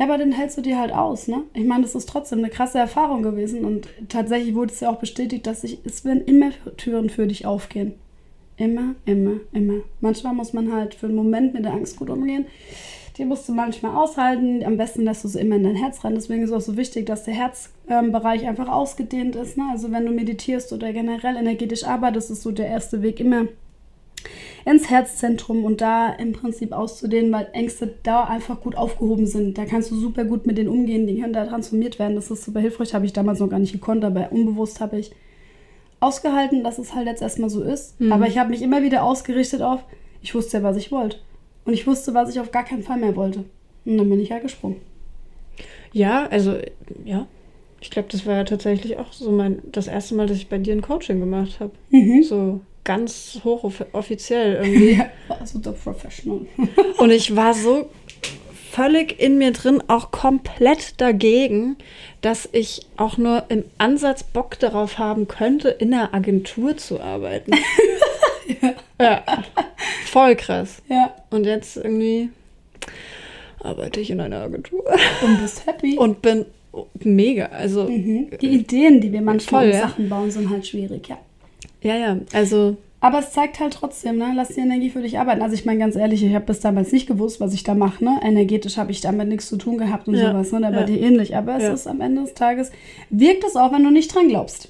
[0.01, 1.43] Ja, aber den hältst du dir halt aus, ne?
[1.53, 4.97] Ich meine, das ist trotzdem eine krasse Erfahrung gewesen und tatsächlich wurde es ja auch
[4.97, 7.93] bestätigt, dass sich, es werden immer Türen für dich aufgehen.
[8.57, 9.83] Immer, immer, immer.
[9.99, 12.47] Manchmal muss man halt für einen Moment mit der Angst gut umgehen.
[13.17, 14.63] Die musst du manchmal aushalten.
[14.63, 16.15] Am besten lässt du sie immer in dein Herz rein.
[16.15, 19.55] Deswegen ist es auch so wichtig, dass der Herzbereich einfach ausgedehnt ist.
[19.55, 19.65] Ne?
[19.69, 23.45] Also wenn du meditierst oder generell energetisch arbeitest, ist so der erste Weg immer
[24.65, 29.57] ins Herzzentrum und da im Prinzip auszudehnen, weil Ängste da einfach gut aufgehoben sind.
[29.57, 32.15] Da kannst du super gut mit denen umgehen, die können da transformiert werden.
[32.15, 35.11] Das ist super hilfreich, habe ich damals noch gar nicht gekonnt, aber unbewusst habe ich
[35.99, 37.99] ausgehalten, dass es halt jetzt erstmal so ist.
[37.99, 38.11] Mhm.
[38.11, 39.83] Aber ich habe mich immer wieder ausgerichtet auf,
[40.21, 41.17] ich wusste ja, was ich wollte.
[41.65, 43.45] Und ich wusste, was ich auf gar keinen Fall mehr wollte.
[43.85, 44.77] Und dann bin ich halt gesprungen.
[45.93, 46.57] Ja, also,
[47.05, 47.27] ja.
[47.81, 50.59] Ich glaube, das war ja tatsächlich auch so mein, das erste Mal, dass ich bei
[50.59, 51.71] dir ein Coaching gemacht habe.
[51.89, 52.21] Mhm.
[52.23, 54.91] So ganz hochoffiziell irgendwie.
[55.01, 55.09] Ja,
[55.39, 56.45] also der Professional.
[56.97, 57.89] Und ich war so
[58.71, 61.75] völlig in mir drin, auch komplett dagegen,
[62.21, 67.51] dass ich auch nur im Ansatz Bock darauf haben könnte, in einer Agentur zu arbeiten.
[69.01, 69.23] ja.
[70.05, 70.81] Voll krass.
[70.89, 71.13] ja.
[71.29, 72.29] Und jetzt irgendwie
[73.59, 74.83] arbeite ich in einer Agentur
[75.23, 75.97] Und bist happy.
[75.97, 76.45] und bin
[77.03, 77.45] mega.
[77.47, 78.31] Also, mhm.
[78.41, 79.87] Die Ideen, die wir manchmal Voll, ja.
[79.87, 81.17] Sachen bauen, sind halt schwierig, ja.
[81.81, 84.31] Ja, ja, also, Aber es zeigt halt trotzdem, ne?
[84.35, 85.41] lass die Energie für dich arbeiten.
[85.41, 88.03] Also ich meine ganz ehrlich, ich habe bis damals nicht gewusst, was ich da mache.
[88.03, 88.19] Ne?
[88.23, 90.51] Energetisch habe ich damit nichts zu tun gehabt und Ja, sowas.
[90.51, 90.61] Ne?
[90.61, 90.85] Da war ja.
[90.85, 91.35] dir ähnlich.
[91.35, 91.73] Aber es Ja.
[91.73, 92.71] ist am Ende des Tages,
[93.09, 94.69] wirkt es auch, wenn du nicht dran glaubst.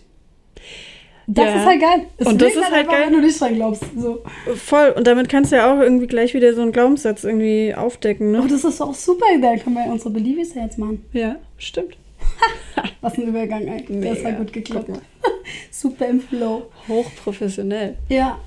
[1.28, 1.56] Das Ja.
[1.56, 2.02] ist halt geil.
[2.18, 3.04] Es Und das ist halt einfach, geil.
[3.08, 3.84] wenn du nicht dran glaubst.
[3.98, 4.20] So.
[4.56, 4.94] voll.
[4.98, 8.42] Und damit kannst du ja auch irgendwie gleich wieder so einen Glaubenssatz irgendwie aufdecken, Oh,
[8.44, 8.48] ne?
[8.50, 9.26] das ist auch super.
[9.42, 11.06] Da können wir unsere Believis ja jetzt machen.
[11.14, 11.98] Ja, stimmt.
[13.02, 13.82] Was ein Übergang, ey.
[13.82, 14.24] Ist Mega.
[14.24, 14.90] halt gut geklappt.
[15.72, 16.70] Super im Flow.
[16.88, 17.98] Hochprofessionell.
[18.10, 18.40] Ja.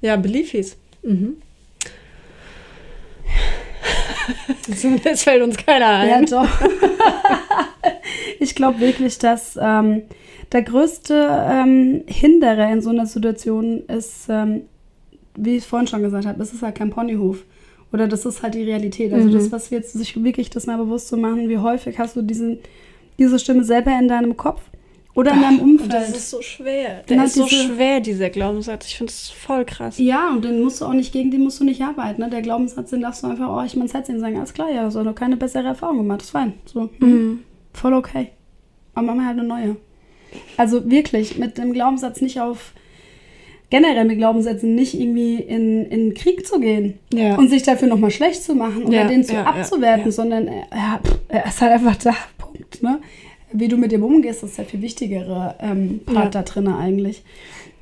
[0.00, 0.76] Ja, Beliefis.
[1.02, 1.36] Mhm.
[5.04, 6.26] Jetzt fällt uns keiner Ja, ein.
[6.26, 6.46] doch.
[8.40, 10.02] ich glaube wirklich, dass ähm,
[10.52, 14.62] der größte ähm, Hinderer in so einer Situation ist, ähm,
[15.36, 17.38] wie ich vorhin schon gesagt habe, es ist halt kein Ponyhof.
[17.92, 19.12] Oder das ist halt die Realität.
[19.12, 19.32] Also Mhm.
[19.32, 22.22] das, was wir jetzt sich wirklich das mal bewusst zu machen, wie häufig hast du
[22.22, 22.58] diesen,
[23.18, 24.62] diese Stimme selber in deinem Kopf
[25.14, 25.92] oder in deinem Und Umfeld.
[25.92, 27.02] das ist so schwer.
[27.08, 28.86] Der Na, ist so schwer, dieser Glaubenssatz.
[28.86, 29.98] Ich finde es voll krass.
[29.98, 32.20] Ja, und den musst du auch nicht, gegen den musst du nicht arbeiten.
[32.22, 32.30] Ne?
[32.30, 35.02] Der Glaubenssatz, den darfst du einfach auch, ich mein Herz sagen, alles klar, ja, so
[35.02, 36.54] noch keine bessere Erfahrung gemacht, ist fein.
[36.64, 37.38] So, hm, Mhm.
[37.72, 38.28] voll okay.
[38.94, 39.76] Aber machen wir halt eine neue.
[40.56, 42.72] Also wirklich, mit dem Glaubenssatz nicht auf,
[43.68, 47.36] generell mit Glaubenssätzen nicht irgendwie in, in Krieg zu gehen Ja.
[47.36, 50.66] und sich dafür nochmal schlecht zu machen oder Ja, den zu ja, abzuwerten, sondern er,
[50.70, 52.82] er, er ist halt einfach da, Punkt.
[52.82, 53.00] Ne?
[53.52, 56.42] Wie du mit dem umgehst, ist der viel wichtigere ähm, Part Ja.
[56.42, 57.22] da drin eigentlich.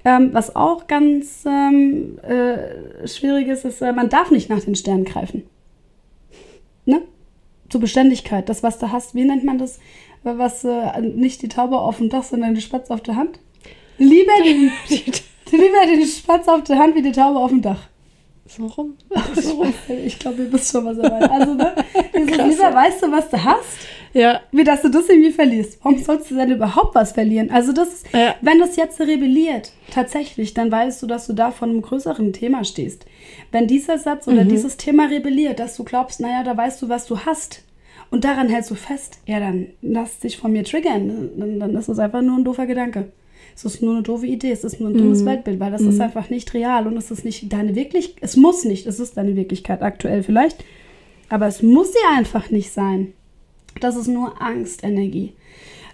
[0.05, 4.75] Ähm, was auch ganz ähm, äh, schwierig ist, ist, äh, man darf nicht nach den
[4.77, 5.43] Sternen greifen.
[6.87, 7.03] Ne?
[7.69, 9.79] Zur Beständigkeit, das, was du hast, wie nennt man das?
[10.23, 13.39] Was äh, nicht die Taube auf dem Dach, sondern die Spatz auf der Hand?
[13.99, 14.71] Lieber den,
[15.51, 17.89] lieber den Spatz auf der Hand wie die Taube auf dem Dach.
[18.47, 18.95] so rum.
[20.07, 21.31] Ich glaube, ihr wisst schon, was er meint.
[21.31, 21.75] Also, ne?
[22.15, 23.79] Lieber weißt du, was du hast,
[24.15, 24.41] Ja.
[24.53, 25.79] wie dass du das irgendwie verlierst.
[25.83, 27.51] Warum sollst du denn überhaupt was verlieren?
[27.51, 28.35] Also, das ist, Ja.
[28.41, 32.65] wenn das jetzt rebelliert, tatsächlich, dann weißt du, dass du da vor einem größeren Thema
[32.65, 33.05] stehst.
[33.53, 34.49] Wenn dieser Satz oder Mhm.
[34.49, 37.63] dieses Thema rebelliert, dass du glaubst, naja, da weißt du, was du hast.
[38.11, 41.31] Und daran hältst du fest, ja, dann lass dich von mir triggern.
[41.37, 43.13] Dann, dann ist es einfach nur ein doofer Gedanke.
[43.55, 45.27] Es ist nur eine doofe Idee, es ist nur ein dummes Mhm.
[45.27, 48.17] Weltbild, weil das ist einfach nicht real und es ist nicht deine Wirklichkeit.
[48.23, 50.65] Es muss nicht, es ist deine Wirklichkeit aktuell vielleicht,
[51.29, 53.13] aber es muss sie einfach nicht sein.
[53.81, 55.35] Das ist nur Angstenergie.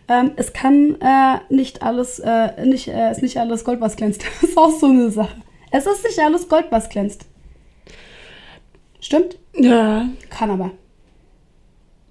[0.09, 4.22] Ähm, es kann äh, nicht alles, äh, nicht, äh, ist nicht alles Gold, was glänzt.
[4.41, 5.37] Das ist auch so eine Sache.
[5.70, 7.26] Es ist nicht alles Gold, was glänzt.
[9.01, 9.39] Stimmt?
[9.57, 10.09] Ja.
[10.30, 10.70] Kann aber.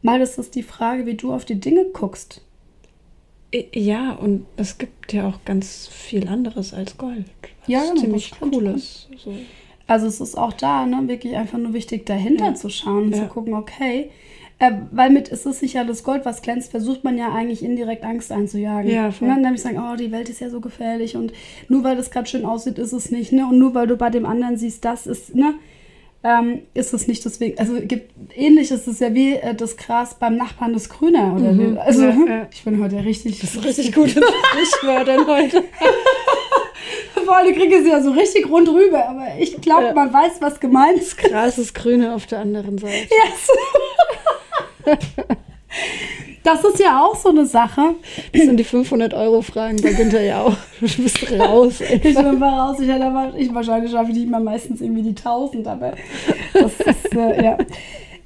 [0.02, 2.42] Mal, das ist die Frage, wie du auf die Dinge guckst.
[3.74, 7.26] Ja, und es gibt ja auch ganz viel anderes als Gold.
[7.62, 8.56] Was Ja, genau, ziemlich das stimmt.
[8.56, 9.10] cool ist.
[9.24, 9.34] So.
[9.86, 12.54] Also es ist auch da, ne, wirklich einfach nur wichtig, dahinter Ja.
[12.56, 13.20] zu schauen und Ja.
[13.24, 14.10] zu gucken, okay,
[14.64, 18.04] äh, weil mit es ist nicht alles Gold, was glänzt, versucht man ja eigentlich indirekt
[18.04, 18.90] Angst einzujagen.
[18.90, 19.28] Ja, voll.
[19.28, 21.34] Und dann nämlich sagen, oh, die Welt ist ja so gefährlich und
[21.70, 23.46] nur weil das gerade schön aussieht, ist es nicht, ne?
[23.48, 25.56] Und nur weil du bei dem anderen siehst, das ist, ne?
[26.26, 30.16] Ähm, ist es nicht deswegen, also gibt ähnlich ist es ja wie äh, das Gras
[30.18, 31.78] beim Nachbarn ist grüner oder Mhm.
[31.78, 32.48] also Ja, ja.
[32.50, 35.64] ich bin heute richtig Das ist richtig gut Sprichwörtern heute.
[37.26, 39.94] vor allem kriege ich sie ja so richtig rund rüber, aber ich glaube, Ja.
[39.94, 41.18] man weiß, was gemeint ist.
[41.18, 42.94] Gras ist grüner auf der anderen Seite.
[42.96, 43.50] Yes.
[46.44, 47.96] Das ist ja auch so eine Sache.
[48.34, 50.56] Das sind die 500-Euro-Fragen bei Günther ja auch.
[50.82, 51.80] Du bist raus.
[51.80, 52.14] Ich Ey.
[52.14, 52.80] bin mal raus.
[52.82, 55.94] Ich, hätte aber, ich wahrscheinlich schaffe ich nicht mal meistens irgendwie die 1000, aber
[56.54, 57.58] das ist, äh, ja.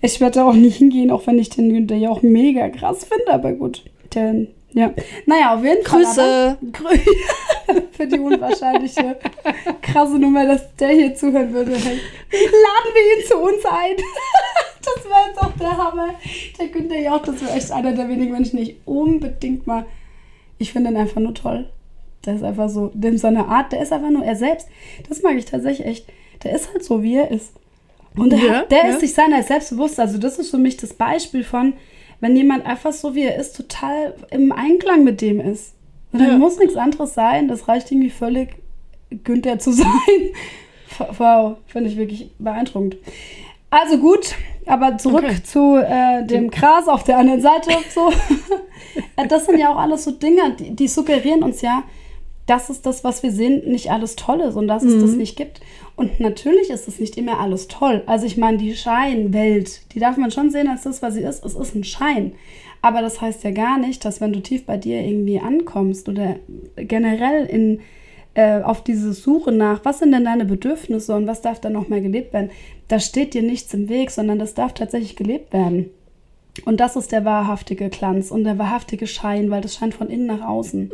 [0.02, 3.06] Ich werde da auch nicht hingehen, auch wenn ich den Günther ja auch mega krass
[3.06, 3.84] finde, aber gut.
[4.16, 4.94] Den, ja.
[5.26, 6.04] Naja, auf jeden Fall.
[6.04, 6.58] Grüße.
[6.72, 9.18] Grü Für die unwahrscheinliche
[9.82, 11.72] krasse Nummer, dass der hier zuhören würde.
[11.72, 11.82] Laden
[12.32, 13.96] wir ihn zu uns ein.
[14.96, 16.10] Das wäre jetzt auch der Hammer.
[16.60, 19.86] Der Günther Jauch, das wäre echt einer der wenigen Menschen, die ich unbedingt mal.
[20.58, 21.70] Ich finde ihn einfach nur toll.
[22.26, 24.68] Der ist einfach so, dem seine Art, der ist einfach nur er selbst.
[25.08, 26.06] Das mag ich tatsächlich echt.
[26.44, 27.54] Der ist halt so, wie er ist.
[28.16, 28.86] Und der, Ja, hat, der ja.
[28.90, 30.00] ist sich seiner selbst bewusst.
[30.00, 31.74] Also, das ist für mich das Beispiel von,
[32.20, 35.74] wenn jemand einfach so, wie er ist, total im Einklang mit dem ist.
[36.12, 36.38] Und dann Ja.
[36.38, 37.48] muss nichts anderes sein.
[37.48, 38.50] Das reicht irgendwie völlig,
[39.24, 39.88] Günther zu sein.
[41.18, 42.98] Wow, finde ich wirklich beeindruckend.
[43.70, 44.34] Also gut,
[44.68, 45.44] aber zurück Okay.
[45.44, 47.72] zu äh, dem Gras auf der anderen Seite.
[47.94, 48.12] So.
[49.16, 51.84] Äh, das sind ja auch alles so Dinge, die, die suggerieren uns ja,
[52.48, 55.36] dass es das, was wir sehen, nicht alles toll ist und dass es das nicht
[55.36, 55.60] gibt.
[55.96, 58.02] Und natürlich ist es nicht immer alles toll.
[58.08, 61.44] Also ich meine, die Scheinwelt, die darf man schon sehen als das, was sie ist.
[61.46, 62.34] Es ist ein Schein.
[62.82, 66.38] Aber das heißt ja gar nicht, dass wenn du tief bei dir irgendwie ankommst oder
[66.78, 67.82] generell in,
[68.34, 71.90] äh, auf diese Suche nach, was sind denn deine Bedürfnisse und was darf da noch
[71.90, 72.50] mehr gelebt werden,
[72.88, 75.90] da steht dir nichts im Weg, sondern das darf tatsächlich gelebt werden.
[76.66, 80.26] Und das ist der wahrhaftige Glanz und der wahrhaftige Schein, weil das scheint von innen
[80.26, 80.90] nach außen.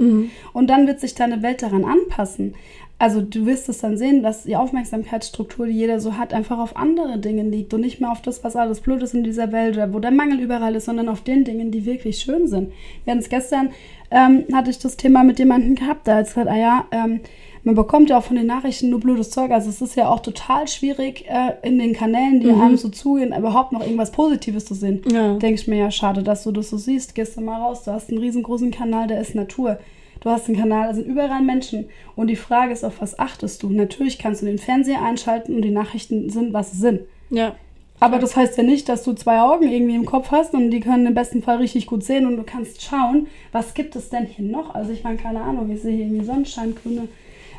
[0.52, 2.56] Und dann wird sich deine Welt daran anpassen.
[3.00, 6.78] Also du wirst es dann sehen, dass die Aufmerksamkeitsstruktur, die jeder so hat, einfach auf
[6.78, 9.76] andere Dinge liegt und nicht mehr auf das, was alles blöd ist in dieser Welt
[9.76, 12.72] oder wo der Mangel überall ist, sondern auf den Dingen, die wirklich schön sind.
[13.04, 13.72] Wir hatten es gestern,
[14.12, 17.22] ähm, hatte ich das Thema mit jemandem gehabt, da hat gesagt, ah ja, ähm,
[17.64, 19.52] man bekommt ja auch von den Nachrichten nur blödes Zeug.
[19.52, 23.34] Also es ist ja auch total schwierig, äh, in den Kanälen, die einem so zugehen,
[23.34, 25.02] überhaupt noch irgendwas Positives zu sehen.
[25.10, 25.36] Ja.
[25.36, 27.16] Denke ich mir ja, schade, dass du das so siehst.
[27.16, 29.80] Gehst du mal raus, du hast einen riesengroßen Kanal, der ist Natur.
[30.20, 31.86] Du hast einen Kanal, da sind überall Menschen.
[32.16, 33.70] Und die Frage ist, auf was achtest du?
[33.70, 37.02] Natürlich kannst du den Fernseher einschalten und die Nachrichten sind, was sie sind.
[37.30, 37.56] Ja.
[38.00, 40.82] Aber das heißt ja nicht, dass du zwei Augen irgendwie im Kopf hast und die
[40.82, 44.26] können im besten Fall richtig gut sehen und du kannst schauen, was gibt es denn
[44.26, 44.76] hier noch?
[44.76, 47.08] Also ich meine, keine Ahnung, ich sehe hier irgendwie Sonnenschein, grüne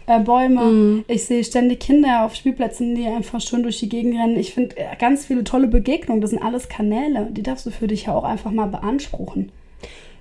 [0.07, 0.63] äh, Bäume.
[0.65, 1.05] Mhm.
[1.09, 4.37] Ich sehe ständig Kinder auf Spielplätzen, die einfach schön durch die Gegend rennen.
[4.39, 6.21] Ich finde äh, ganz viele tolle Begegnungen.
[6.21, 7.29] Das sind alles Kanäle.
[7.31, 9.51] Die darfst du für dich ja auch einfach mal beanspruchen.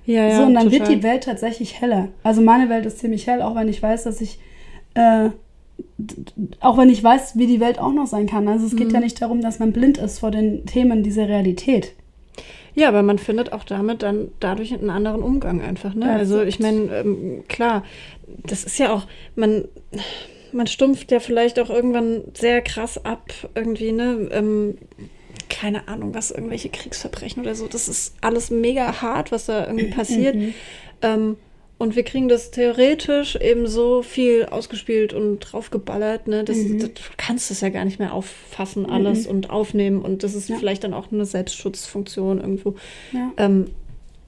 [0.06, 0.96] Ja, ja, so, und dann wird total.
[0.98, 2.10] die Welt tatsächlich heller.
[2.24, 4.38] Also meine Welt ist ziemlich hell, auch wenn ich weiß, dass ich,
[4.96, 5.30] äh,
[6.60, 8.48] auch wenn ich weiß, wie die Welt auch noch sein kann.
[8.48, 8.94] Also es geht Mhm.
[8.96, 11.94] ja nicht darum, dass man blind ist vor den Themen dieser Realität.
[12.76, 15.94] Ja, aber man findet auch damit dann dadurch einen anderen Umgang einfach.
[15.94, 16.06] Ne?
[16.06, 17.84] Ja, also ich meine, ähm, klar,
[18.28, 19.06] das ist ja auch,
[19.36, 19.66] man,
[20.52, 24.30] man stumpft ja vielleicht auch irgendwann sehr krass ab, irgendwie, ne?
[24.32, 24.78] Ähm,
[25.50, 27.68] keine Ahnung, was, irgendwelche Kriegsverbrechen oder so.
[27.68, 30.36] Das ist alles mega hart, was da irgendwie passiert.
[30.36, 30.54] Mhm.
[31.02, 31.38] Ähm,
[31.84, 36.44] und wir kriegen das theoretisch eben so viel ausgespielt und draufgeballert, ne?
[36.44, 36.80] Das, Mhm.
[36.80, 40.02] das, du kannst es ja gar nicht mehr auffassen, alles und aufnehmen.
[40.02, 40.56] Und das ist Ja.
[40.58, 42.76] vielleicht dann auch eine Selbstschutzfunktion irgendwo.
[43.12, 43.32] Ja.
[43.38, 43.66] Ähm,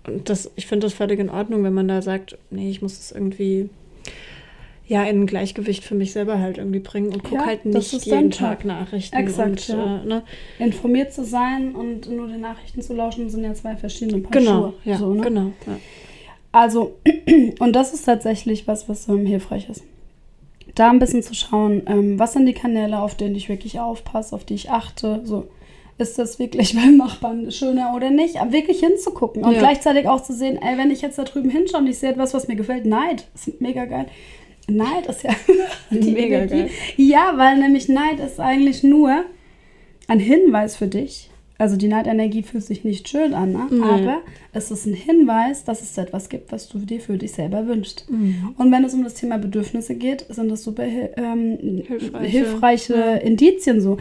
[0.07, 2.99] und das, ich finde das völlig in Ordnung, wenn man da sagt, nee, ich muss
[2.99, 3.69] es irgendwie
[4.87, 7.91] ja in ein Gleichgewicht für mich selber halt irgendwie bringen und guck Ja, halt das
[7.91, 8.39] nicht jeden Job.
[8.39, 10.01] Tag Nachrichten Exakt, und ja.
[10.03, 10.21] äh, ne?
[10.59, 14.61] Informiert zu sein und nur den Nachrichten zu lauschen, sind ja zwei verschiedene Paar Genau,
[14.61, 14.73] Schuhe.
[14.83, 15.21] ja, so, ne?
[15.23, 15.51] genau.
[15.65, 15.77] Ja.
[16.55, 16.93] Also,
[17.59, 19.83] und das ist tatsächlich was, was ähm, hilfreich ist.
[20.75, 24.33] Da ein bisschen zu schauen, ähm, was sind die Kanäle, auf denen ich wirklich aufpasse,
[24.35, 25.21] auf die ich achte.
[25.25, 25.47] So,
[25.97, 28.37] ist das wirklich beim Nachbarn schöner oder nicht?
[28.39, 29.59] Aber wirklich hinzugucken und Ja.
[29.59, 32.33] gleichzeitig auch zu sehen, ey, wenn ich jetzt da drüben hinschaue und ich sehe etwas,
[32.33, 34.05] was mir gefällt, Neid, ist mega geil.
[34.67, 35.31] Neid ist ja
[35.91, 36.61] die Mega Energie.
[36.63, 36.69] geil.
[36.97, 39.23] Ja, weil nämlich Neid ist eigentlich nur
[40.07, 41.29] ein Hinweis für dich.
[41.57, 43.67] Also die Neidenergie fühlt sich nicht schön an, ne?
[43.69, 43.81] Nee.
[43.81, 44.17] aber
[44.51, 48.09] es ist ein Hinweis, dass es etwas gibt, was du dir für dich selber wünschst.
[48.09, 48.53] Mhm.
[48.57, 52.27] Und wenn es um das Thema Bedürfnisse geht, sind das super ähm, Hilfreiche.
[52.27, 53.13] hilfreiche, Ja.
[53.15, 53.97] Indizien so.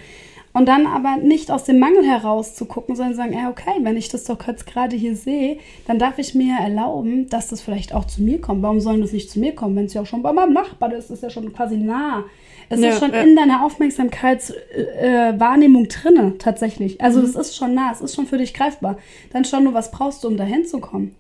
[0.52, 3.96] Und dann aber nicht aus dem Mangel heraus zu gucken, sondern sagen, ey, okay, wenn
[3.96, 7.92] ich das doch jetzt gerade hier sehe, dann darf ich mir erlauben, dass das vielleicht
[7.92, 8.62] auch zu mir kommt.
[8.62, 10.92] Warum sollen das nicht zu mir kommen, wenn es ja auch schon bei meinem Nachbarn
[10.92, 11.10] ist?
[11.10, 12.24] Das ist ja schon quasi nah.
[12.68, 13.22] Es Ja, ist schon ja.
[13.22, 17.00] in deiner Aufmerksamkeitswahrnehmung äh, drinne, tatsächlich.
[17.00, 17.26] Also Mhm.
[17.26, 18.98] es ist schon nah, es ist schon für dich greifbar.
[19.32, 21.14] Dann schau nur, was brauchst du, um dahin zu kommen.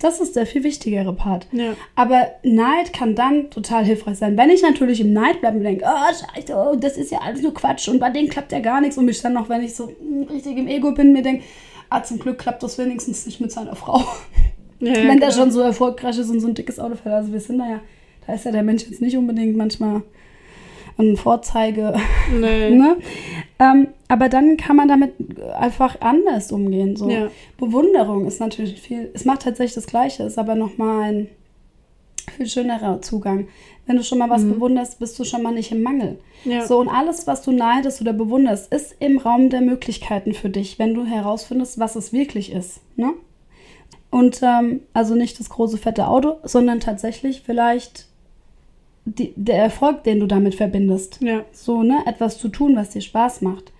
[0.00, 1.46] Das ist der viel wichtigere Part.
[1.52, 1.74] Ja.
[1.94, 4.36] Aber Neid kann dann total hilfreich sein.
[4.36, 7.42] Wenn ich natürlich im Neid bleibe und denke, oh, scheiße, oh, das ist ja alles
[7.42, 9.74] nur Quatsch und bei denen klappt ja gar nichts und mich dann noch, wenn ich
[9.74, 11.44] so mm, richtig im Ego bin, mir denke,
[11.90, 14.02] ah, zum Glück klappt das wenigstens nicht mit seiner Frau.
[14.80, 15.40] Ja, ja, wenn der genau.
[15.40, 17.14] schon so erfolgreich ist und so ein dickes Auto fährt.
[17.14, 17.80] Also wir sind da ja,
[18.26, 20.02] da ist ja der Mensch jetzt nicht unbedingt manchmal
[20.98, 21.94] ein Vorzeige.
[22.32, 22.70] Nee.
[22.70, 22.96] Ne?
[23.58, 25.12] Ähm, aber dann kann man damit
[25.54, 26.96] einfach anders umgehen.
[26.96, 27.08] So.
[27.08, 27.28] Ja.
[27.58, 31.28] Bewunderung ist natürlich viel, es macht tatsächlich das Gleiche, ist aber nochmal ein
[32.36, 33.48] viel schönerer Zugang.
[33.86, 36.18] Wenn du schon mal was bewunderst, bist du schon mal nicht im Mangel.
[36.44, 36.50] Mhm.
[36.50, 36.66] Ja.
[36.66, 40.78] So, und alles, was du neidest oder bewunderst, ist im Raum der Möglichkeiten für dich,
[40.78, 42.80] wenn du herausfindest, was es wirklich ist.
[42.96, 43.12] Ne?
[44.10, 48.06] Und ähm, also nicht das große fette Auto, sondern tatsächlich vielleicht
[49.04, 51.20] die, der Erfolg, den du damit verbindest.
[51.22, 51.44] Ja.
[51.52, 53.72] So, ne, etwas zu tun, was dir Spaß macht.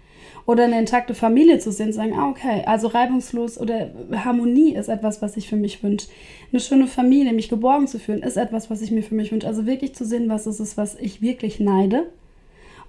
[0.47, 4.89] Oder eine intakte Familie zu sehen, zu sagen, ah, okay, also reibungslos oder Harmonie ist
[4.89, 6.09] etwas, was ich für mich wünsche.
[6.53, 9.47] Eine schöne Familie, mich geborgen zu fühlen, ist etwas, was ich mir für mich wünsche.
[9.47, 12.11] Also wirklich zu sehen, was es ist, was ich wirklich neide.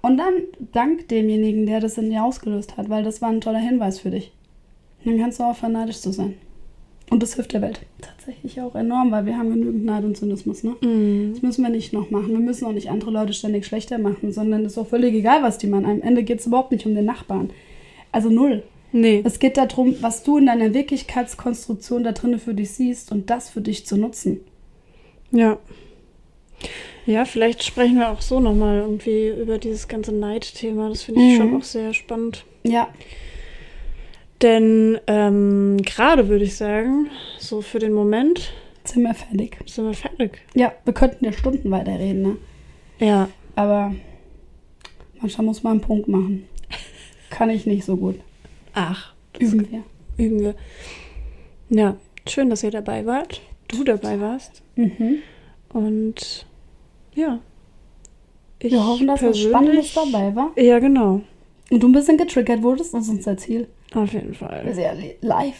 [0.02, 0.34] Und dann
[0.72, 4.10] dank demjenigen, der das in dir ausgelöst hat, weil das war ein toller Hinweis für
[4.10, 4.32] dich.
[5.04, 6.34] Dann kannst du aufhören, neidisch zu sein.
[7.08, 10.64] Und das hilft der Welt tatsächlich auch enorm, weil wir haben genügend Neid und Zynismus,
[10.64, 10.74] ne?
[10.82, 11.34] Mhm.
[11.34, 12.30] Das müssen wir nicht noch machen.
[12.30, 15.42] Wir müssen auch nicht andere Leute ständig schlechter machen, sondern es ist auch völlig egal,
[15.44, 15.84] was die machen.
[15.86, 17.50] Am Ende geht es überhaupt nicht um den Nachbarn.
[18.10, 18.64] Also null.
[18.92, 19.22] Nee.
[19.24, 23.50] Es geht darum, was du in deiner Wirklichkeitskonstruktion da drinnen für dich siehst und das
[23.50, 24.40] für dich zu nutzen.
[25.30, 25.58] Ja.
[27.04, 30.88] Ja, vielleicht sprechen wir auch so nochmal irgendwie über dieses ganze Neidthema.
[30.88, 31.36] Das finde ich Mhm.
[31.36, 32.44] schon auch sehr spannend.
[32.64, 32.88] Ja,
[34.42, 37.08] Denn ähm, gerade würde ich sagen,
[37.38, 38.52] so für den Moment
[38.84, 39.58] sind wir fertig.
[39.66, 40.42] sind wir fertig.
[40.54, 42.36] Ja, wir könnten ja Stunden weiterreden, ne?
[42.98, 43.28] Ja.
[43.54, 43.94] Aber
[45.20, 46.46] manchmal muss man einen Punkt machen.
[47.30, 48.16] Kann ich nicht so gut.
[48.74, 49.82] Ach, Üben wir.
[50.16, 50.54] üben wir.
[51.70, 51.96] Ja,
[52.28, 53.40] schön, dass ihr dabei wart.
[53.68, 54.62] Du dabei warst.
[54.76, 55.18] Mhm.
[55.70, 56.46] Und
[57.14, 57.40] ja.
[58.58, 60.52] Ich Wir hoffen, dass was Spannendes dabei war.
[60.56, 61.22] Ja, genau.
[61.70, 63.66] Und du ein bisschen getriggert wurdest, das ist unser Ziel.
[63.94, 64.64] Auf jeden Fall.
[64.92, 65.54] li- live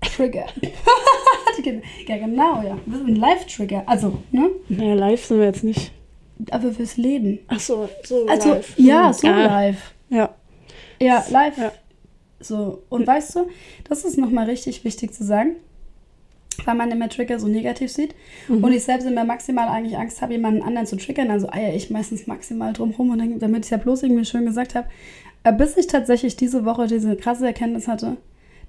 [0.00, 0.46] Trigger.
[2.08, 2.76] ja, genau, ja.
[2.86, 3.82] Wir sind Live-Trigger.
[3.86, 4.50] Also, ne?
[4.68, 5.92] Naja, live sind wir jetzt nicht.
[6.50, 7.38] Aber fürs Leben.
[7.48, 8.74] Ach so, so Also, live.
[8.78, 9.12] ja, Hm.
[9.12, 9.94] so Ah, live.
[10.08, 10.34] Ja.
[11.00, 11.56] Ja, live.
[11.58, 11.72] Ja.
[12.40, 13.48] So, und weißt du,
[13.88, 15.52] das ist nochmal richtig wichtig zu sagen,
[16.64, 18.14] weil man immer Trigger so negativ sieht.
[18.48, 18.64] Mhm.
[18.64, 21.30] Und ich selbst immer maximal eigentlich Angst habe, jemanden anderen zu triggern.
[21.30, 24.44] Also eier ich meistens maximal drum rum und dann, damit ich ja bloß irgendwie schön
[24.46, 24.88] gesagt habe.
[25.44, 28.16] Äh, Bis ich tatsächlich diese Woche diese krasse Erkenntnis hatte,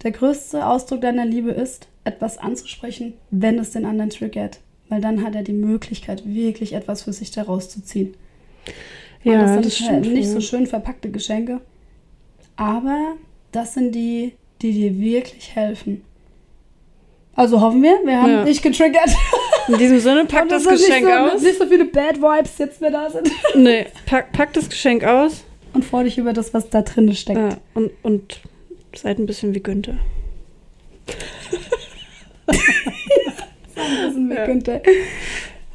[0.03, 4.59] der größte Ausdruck deiner Liebe ist, etwas anzusprechen, wenn es den anderen triggert.
[4.89, 8.15] Weil dann hat er die Möglichkeit, wirklich etwas für sich daraus zu ziehen.
[9.23, 11.61] Und Ja, das sind das halt nicht so schön verpackte Geschenke.
[12.55, 13.13] Aber
[13.51, 16.03] das sind die, die dir wirklich helfen.
[17.35, 18.43] Also hoffen wir, wir haben Ja.
[18.43, 19.09] dich getriggert.
[19.67, 21.41] In diesem Sinne, pack das Geschenk so, aus.
[21.41, 23.31] Nicht so viele Bad Vibes jetzt mehr da sind.
[23.55, 25.43] Nee, pack, pack das Geschenk aus.
[25.73, 27.39] Und freu dich über das, was da drin steckt.
[27.39, 28.39] Ja, und, und
[28.95, 29.95] seid ein bisschen wie Günther.
[34.05, 34.45] Wissen wir, Ja.
[34.45, 34.81] Günther.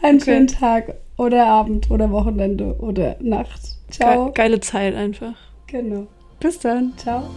[0.03, 0.25] Einen Okay.
[0.33, 3.61] schönen Tag oder Abend oder Wochenende oder Nacht.
[3.91, 4.27] Ciao.
[4.27, 5.35] Ge geile Zeit einfach.
[5.67, 6.07] Genau.
[6.39, 6.93] Bis dann.
[6.97, 7.29] Ciao.